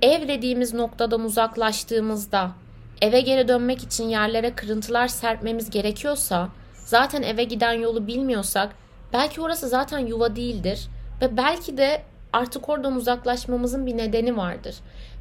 ev 0.02 0.28
dediğimiz 0.28 0.74
noktadan 0.74 1.22
uzaklaştığımızda 1.22 2.63
eve 3.04 3.22
geri 3.22 3.48
dönmek 3.48 3.84
için 3.84 4.10
yerlere 4.10 4.56
kırıntılar 4.56 5.08
serpmemiz 5.08 5.70
gerekiyorsa, 5.70 6.50
zaten 6.86 7.22
eve 7.22 7.44
giden 7.44 7.74
yolu 7.74 8.08
bilmiyorsak, 8.08 8.76
belki 9.14 9.42
orası 9.42 9.70
zaten 9.70 10.00
yuva 10.00 10.36
değildir 10.36 10.88
ve 11.22 11.38
belki 11.38 11.78
de 11.78 12.02
artık 12.34 12.70
oradan 12.70 12.96
uzaklaşmamızın 12.96 13.86
bir 13.86 13.98
nedeni 13.98 14.38
vardır. 14.38 14.76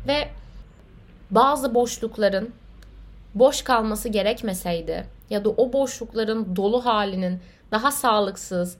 Ve 0.08 0.28
bazı 1.30 1.74
boşlukların 1.74 2.50
boş 3.34 3.62
kalması 3.62 4.08
gerekmeseydi 4.08 5.06
ya 5.30 5.44
da 5.44 5.50
o 5.50 5.72
boşlukların 5.72 6.56
dolu 6.56 6.84
halinin 6.84 7.40
daha 7.70 7.90
sağlıksız, 7.90 8.76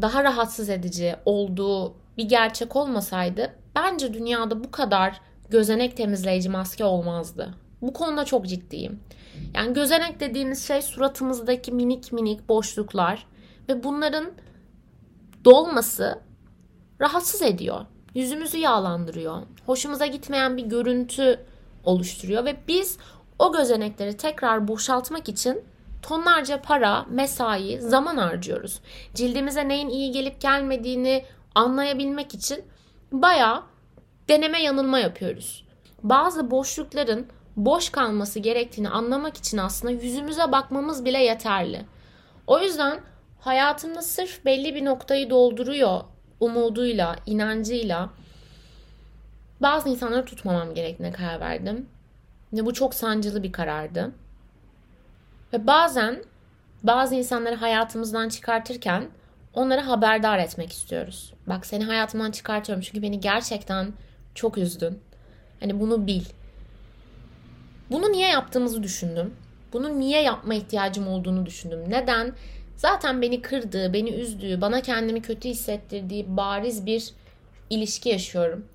daha 0.00 0.24
rahatsız 0.24 0.68
edici 0.68 1.16
olduğu 1.24 1.94
bir 2.16 2.24
gerçek 2.24 2.76
olmasaydı 2.76 3.52
bence 3.76 4.14
dünyada 4.14 4.64
bu 4.64 4.70
kadar 4.70 5.20
gözenek 5.52 5.96
temizleyici 5.96 6.48
maske 6.48 6.84
olmazdı. 6.84 7.54
Bu 7.82 7.92
konuda 7.92 8.24
çok 8.24 8.46
ciddiyim. 8.46 9.00
Yani 9.54 9.74
gözenek 9.74 10.20
dediğimiz 10.20 10.66
şey 10.66 10.82
suratımızdaki 10.82 11.72
minik 11.72 12.12
minik 12.12 12.48
boşluklar 12.48 13.26
ve 13.68 13.84
bunların 13.84 14.30
dolması 15.44 16.20
rahatsız 17.00 17.42
ediyor. 17.42 17.86
Yüzümüzü 18.14 18.58
yağlandırıyor. 18.58 19.42
Hoşumuza 19.66 20.06
gitmeyen 20.06 20.56
bir 20.56 20.64
görüntü 20.64 21.40
oluşturuyor 21.84 22.44
ve 22.44 22.56
biz 22.68 22.98
o 23.38 23.52
gözenekleri 23.52 24.16
tekrar 24.16 24.68
boşaltmak 24.68 25.28
için 25.28 25.60
tonlarca 26.02 26.62
para, 26.62 27.04
mesai, 27.10 27.80
zaman 27.80 28.16
harcıyoruz. 28.16 28.80
Cildimize 29.14 29.68
neyin 29.68 29.88
iyi 29.88 30.12
gelip 30.12 30.40
gelmediğini 30.40 31.24
anlayabilmek 31.54 32.34
için 32.34 32.64
bayağı 33.12 33.62
deneme 34.32 34.62
yanılma 34.62 34.98
yapıyoruz. 34.98 35.64
Bazı 36.02 36.50
boşlukların 36.50 37.26
boş 37.56 37.90
kalması 37.90 38.38
gerektiğini 38.38 38.88
anlamak 38.88 39.36
için 39.36 39.58
aslında 39.58 39.92
yüzümüze 39.92 40.52
bakmamız 40.52 41.04
bile 41.04 41.18
yeterli. 41.18 41.84
O 42.46 42.60
yüzden 42.60 43.00
hayatımda 43.40 44.02
sırf 44.02 44.44
belli 44.44 44.74
bir 44.74 44.84
noktayı 44.84 45.30
dolduruyor 45.30 46.00
umuduyla, 46.40 47.16
inancıyla 47.26 48.10
bazı 49.60 49.88
insanları 49.88 50.24
tutmamam 50.24 50.74
gerektiğine 50.74 51.12
karar 51.12 51.40
verdim. 51.40 51.88
Ve 52.52 52.66
bu 52.66 52.74
çok 52.74 52.94
sancılı 52.94 53.42
bir 53.42 53.52
karardı. 53.52 54.12
Ve 55.52 55.66
bazen 55.66 56.24
Bazı 56.82 57.14
insanları 57.14 57.54
hayatımızdan 57.54 58.28
çıkartırken 58.28 59.08
onları 59.54 59.80
haberdar 59.80 60.38
etmek 60.38 60.72
istiyoruz. 60.72 61.34
Bak 61.46 61.66
seni 61.66 61.84
hayatımdan 61.84 62.30
çıkartıyorum 62.30 62.82
çünkü 62.82 63.02
beni 63.02 63.20
gerçekten 63.20 63.92
çok 64.34 64.58
üzdün. 64.58 64.98
Hani 65.60 65.80
bunu 65.80 66.06
bil. 66.06 66.24
Bunu 67.90 68.12
niye 68.12 68.28
yaptığımızı 68.28 68.82
düşündüm. 68.82 69.34
Bunu 69.72 70.00
niye 70.00 70.22
yapma 70.22 70.54
ihtiyacım 70.54 71.08
olduğunu 71.08 71.46
düşündüm. 71.46 71.84
Neden? 71.88 72.32
Zaten 72.76 73.22
beni 73.22 73.42
kırdığı, 73.42 73.92
beni 73.92 74.10
üzdüğü, 74.10 74.60
bana 74.60 74.80
kendimi 74.80 75.22
kötü 75.22 75.48
hissettirdiği 75.48 76.36
bariz 76.36 76.86
bir 76.86 77.10
ilişki 77.70 78.08
yaşıyorum. 78.08 78.66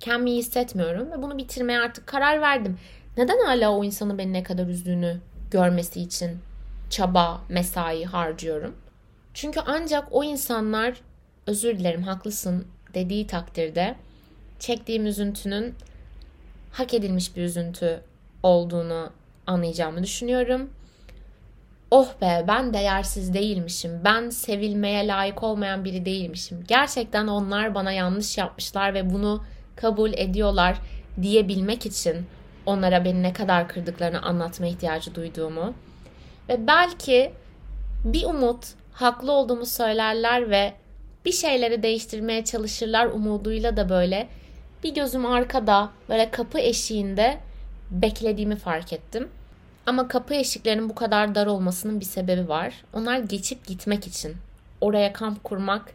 Kendimi 0.00 0.30
iyi 0.30 0.38
hissetmiyorum 0.38 1.10
ve 1.12 1.22
bunu 1.22 1.38
bitirmeye 1.38 1.80
artık 1.80 2.06
karar 2.06 2.40
verdim. 2.40 2.78
Neden 3.16 3.46
hala 3.46 3.70
o 3.72 3.84
insanın 3.84 4.18
beni 4.18 4.32
ne 4.32 4.42
kadar 4.42 4.66
üzdüğünü 4.66 5.20
görmesi 5.50 6.00
için 6.00 6.38
çaba, 6.90 7.40
mesai 7.48 8.04
harcıyorum? 8.04 8.76
Çünkü 9.34 9.60
ancak 9.66 10.08
o 10.10 10.24
insanlar 10.24 11.00
özür 11.46 11.78
dilerim 11.78 12.02
haklısın 12.02 12.66
dediği 12.94 13.26
takdirde 13.26 13.96
çektiğim 14.62 15.06
üzüntünün 15.06 15.74
hak 16.72 16.94
edilmiş 16.94 17.36
bir 17.36 17.42
üzüntü 17.42 18.00
olduğunu 18.42 19.10
anlayacağımı 19.46 20.02
düşünüyorum. 20.02 20.70
Oh 21.90 22.08
be 22.20 22.44
ben 22.48 22.74
değersiz 22.74 23.34
değilmişim. 23.34 24.00
Ben 24.04 24.30
sevilmeye 24.30 25.06
layık 25.06 25.42
olmayan 25.42 25.84
biri 25.84 26.04
değilmişim. 26.04 26.64
Gerçekten 26.68 27.26
onlar 27.26 27.74
bana 27.74 27.92
yanlış 27.92 28.38
yapmışlar 28.38 28.94
ve 28.94 29.14
bunu 29.14 29.44
kabul 29.76 30.12
ediyorlar 30.12 30.76
diyebilmek 31.22 31.86
için 31.86 32.26
onlara 32.66 33.04
beni 33.04 33.22
ne 33.22 33.32
kadar 33.32 33.68
kırdıklarını 33.68 34.22
anlatma 34.22 34.66
ihtiyacı 34.66 35.14
duyduğumu 35.14 35.74
ve 36.48 36.66
belki 36.66 37.32
bir 38.04 38.24
umut 38.24 38.66
haklı 38.92 39.32
olduğumu 39.32 39.66
söylerler 39.66 40.50
ve 40.50 40.72
bir 41.24 41.32
şeyleri 41.32 41.82
değiştirmeye 41.82 42.44
çalışırlar 42.44 43.06
umuduyla 43.06 43.76
da 43.76 43.88
böyle 43.88 44.28
bir 44.82 44.94
gözüm 44.94 45.26
arkada 45.26 45.90
böyle 46.08 46.30
kapı 46.30 46.58
eşiğinde 46.58 47.40
beklediğimi 47.90 48.56
fark 48.56 48.92
ettim. 48.92 49.28
Ama 49.86 50.08
kapı 50.08 50.34
eşiklerinin 50.34 50.88
bu 50.88 50.94
kadar 50.94 51.34
dar 51.34 51.46
olmasının 51.46 52.00
bir 52.00 52.04
sebebi 52.04 52.48
var. 52.48 52.74
Onlar 52.92 53.18
geçip 53.18 53.66
gitmek 53.66 54.06
için. 54.06 54.36
Oraya 54.80 55.12
kamp 55.12 55.44
kurmak 55.44 55.92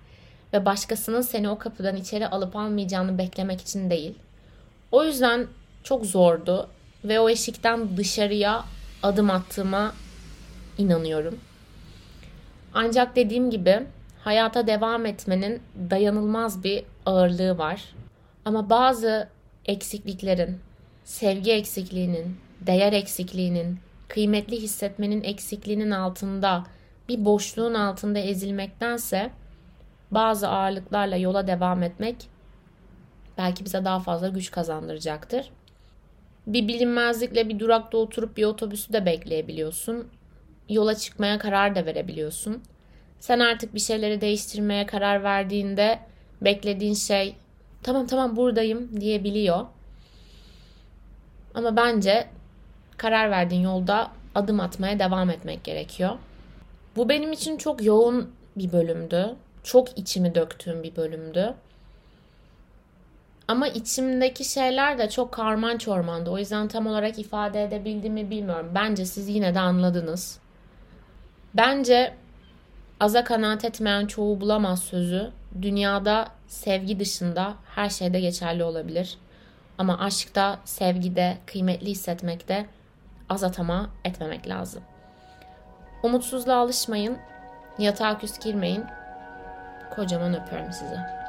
ve 0.54 0.66
başkasının 0.66 1.22
seni 1.22 1.50
o 1.50 1.58
kapıdan 1.58 1.96
içeri 1.96 2.28
alıp 2.28 2.56
almayacağını 2.56 3.18
beklemek 3.18 3.62
için 3.62 3.90
değil. 3.90 4.16
O 4.92 5.04
yüzden 5.04 5.48
çok 5.84 6.06
zordu 6.06 6.70
ve 7.04 7.20
o 7.20 7.30
eşikten 7.30 7.98
dışarıya 7.98 8.66
adım 9.04 9.30
attığıma 9.30 9.94
inanıyorum. 10.78 11.40
Ancak 12.74 13.16
dediğim 13.16 13.50
gibi 13.50 13.84
hayata 14.24 14.68
devam 14.68 15.06
etmenin 15.06 15.62
dayanılmaz 15.90 16.64
bir 16.64 16.84
ağırlığı 17.06 17.58
var. 17.58 17.84
Ama 18.48 18.70
bazı 18.70 19.30
eksikliklerin, 19.66 20.60
sevgi 21.04 21.52
eksikliğinin, 21.52 22.38
değer 22.62 22.94
eksikliğinin, 22.94 23.80
kıymetli 24.08 24.62
hissetmenin 24.62 25.24
eksikliğinin 25.24 25.92
altında, 25.92 26.64
bir 27.10 27.26
boşluğun 27.26 27.74
altında 27.74 28.20
ezilmektense 28.20 29.30
bazı 30.12 30.48
ağırlıklarla 30.48 31.16
yola 31.16 31.48
devam 31.48 31.84
etmek 31.84 32.16
belki 33.38 33.66
bize 33.66 33.86
daha 33.86 34.00
fazla 34.00 34.28
güç 34.28 34.52
kazandıracaktır. 34.52 35.50
Bir 36.48 36.68
bilinmezlikle 36.68 37.50
bir 37.50 37.60
durakta 37.60 37.98
oturup 37.98 38.38
bir 38.38 38.44
otobüsü 38.44 38.94
de 38.94 39.06
bekleyebiliyorsun. 39.06 40.08
Yola 40.70 40.96
çıkmaya 40.96 41.40
karar 41.40 41.76
da 41.76 41.86
verebiliyorsun. 41.86 42.64
Sen 43.20 43.40
artık 43.40 43.76
bir 43.76 43.80
şeyleri 43.80 44.22
değiştirmeye 44.22 44.86
karar 44.86 45.24
verdiğinde 45.24 46.00
beklediğin 46.42 46.94
şey 46.94 47.36
tamam 47.84 48.08
tamam 48.08 48.36
buradayım 48.36 49.02
diyebiliyor. 49.02 49.66
Ama 51.56 51.76
bence 51.76 52.28
karar 52.98 53.32
verdiğin 53.32 53.62
yolda 53.62 54.12
adım 54.36 54.60
atmaya 54.60 55.00
devam 55.00 55.30
etmek 55.30 55.64
gerekiyor. 55.64 56.18
Bu 56.96 57.10
benim 57.10 57.32
için 57.32 57.58
çok 57.58 57.84
yoğun 57.84 58.32
bir 58.56 58.72
bölümdü. 58.72 59.36
Çok 59.64 59.98
içimi 59.98 60.36
döktüğüm 60.36 60.84
bir 60.84 60.96
bölümdü. 60.96 61.54
Ama 63.48 63.68
içimdeki 63.68 64.46
şeyler 64.46 64.98
de 64.98 65.10
çok 65.10 65.32
karman 65.32 65.78
çormandı. 65.78 66.30
O 66.30 66.38
yüzden 66.38 66.68
tam 66.68 66.88
olarak 66.88 67.20
ifade 67.20 67.64
edebildiğimi 67.64 68.30
bilmiyorum. 68.30 68.72
Bence 68.76 69.06
siz 69.06 69.28
yine 69.28 69.56
de 69.56 69.60
anladınız. 69.60 70.40
Bence 71.54 72.14
aza 73.00 73.24
kanaat 73.24 73.66
etmeyen 73.66 74.06
çoğu 74.06 74.42
bulamaz 74.42 74.84
sözü 74.84 75.32
dünyada 75.62 76.37
sevgi 76.48 77.00
dışında 77.00 77.54
her 77.76 77.90
şeyde 77.90 78.20
geçerli 78.20 78.64
olabilir. 78.64 79.18
Ama 79.78 80.00
aşkta, 80.00 80.60
sevgide, 80.66 81.38
kıymetli 81.46 81.88
hissetmekte 81.88 82.66
az 83.30 83.44
atama 83.44 83.90
etmemek 84.06 84.48
lazım. 84.48 84.84
Umutsuzluğa 86.04 86.58
alışmayın, 86.58 87.18
yatağa 87.80 88.18
küs 88.18 88.40
girmeyin. 88.40 88.84
Kocaman 89.96 90.42
öpüyorum 90.42 90.74
sizi. 90.74 91.27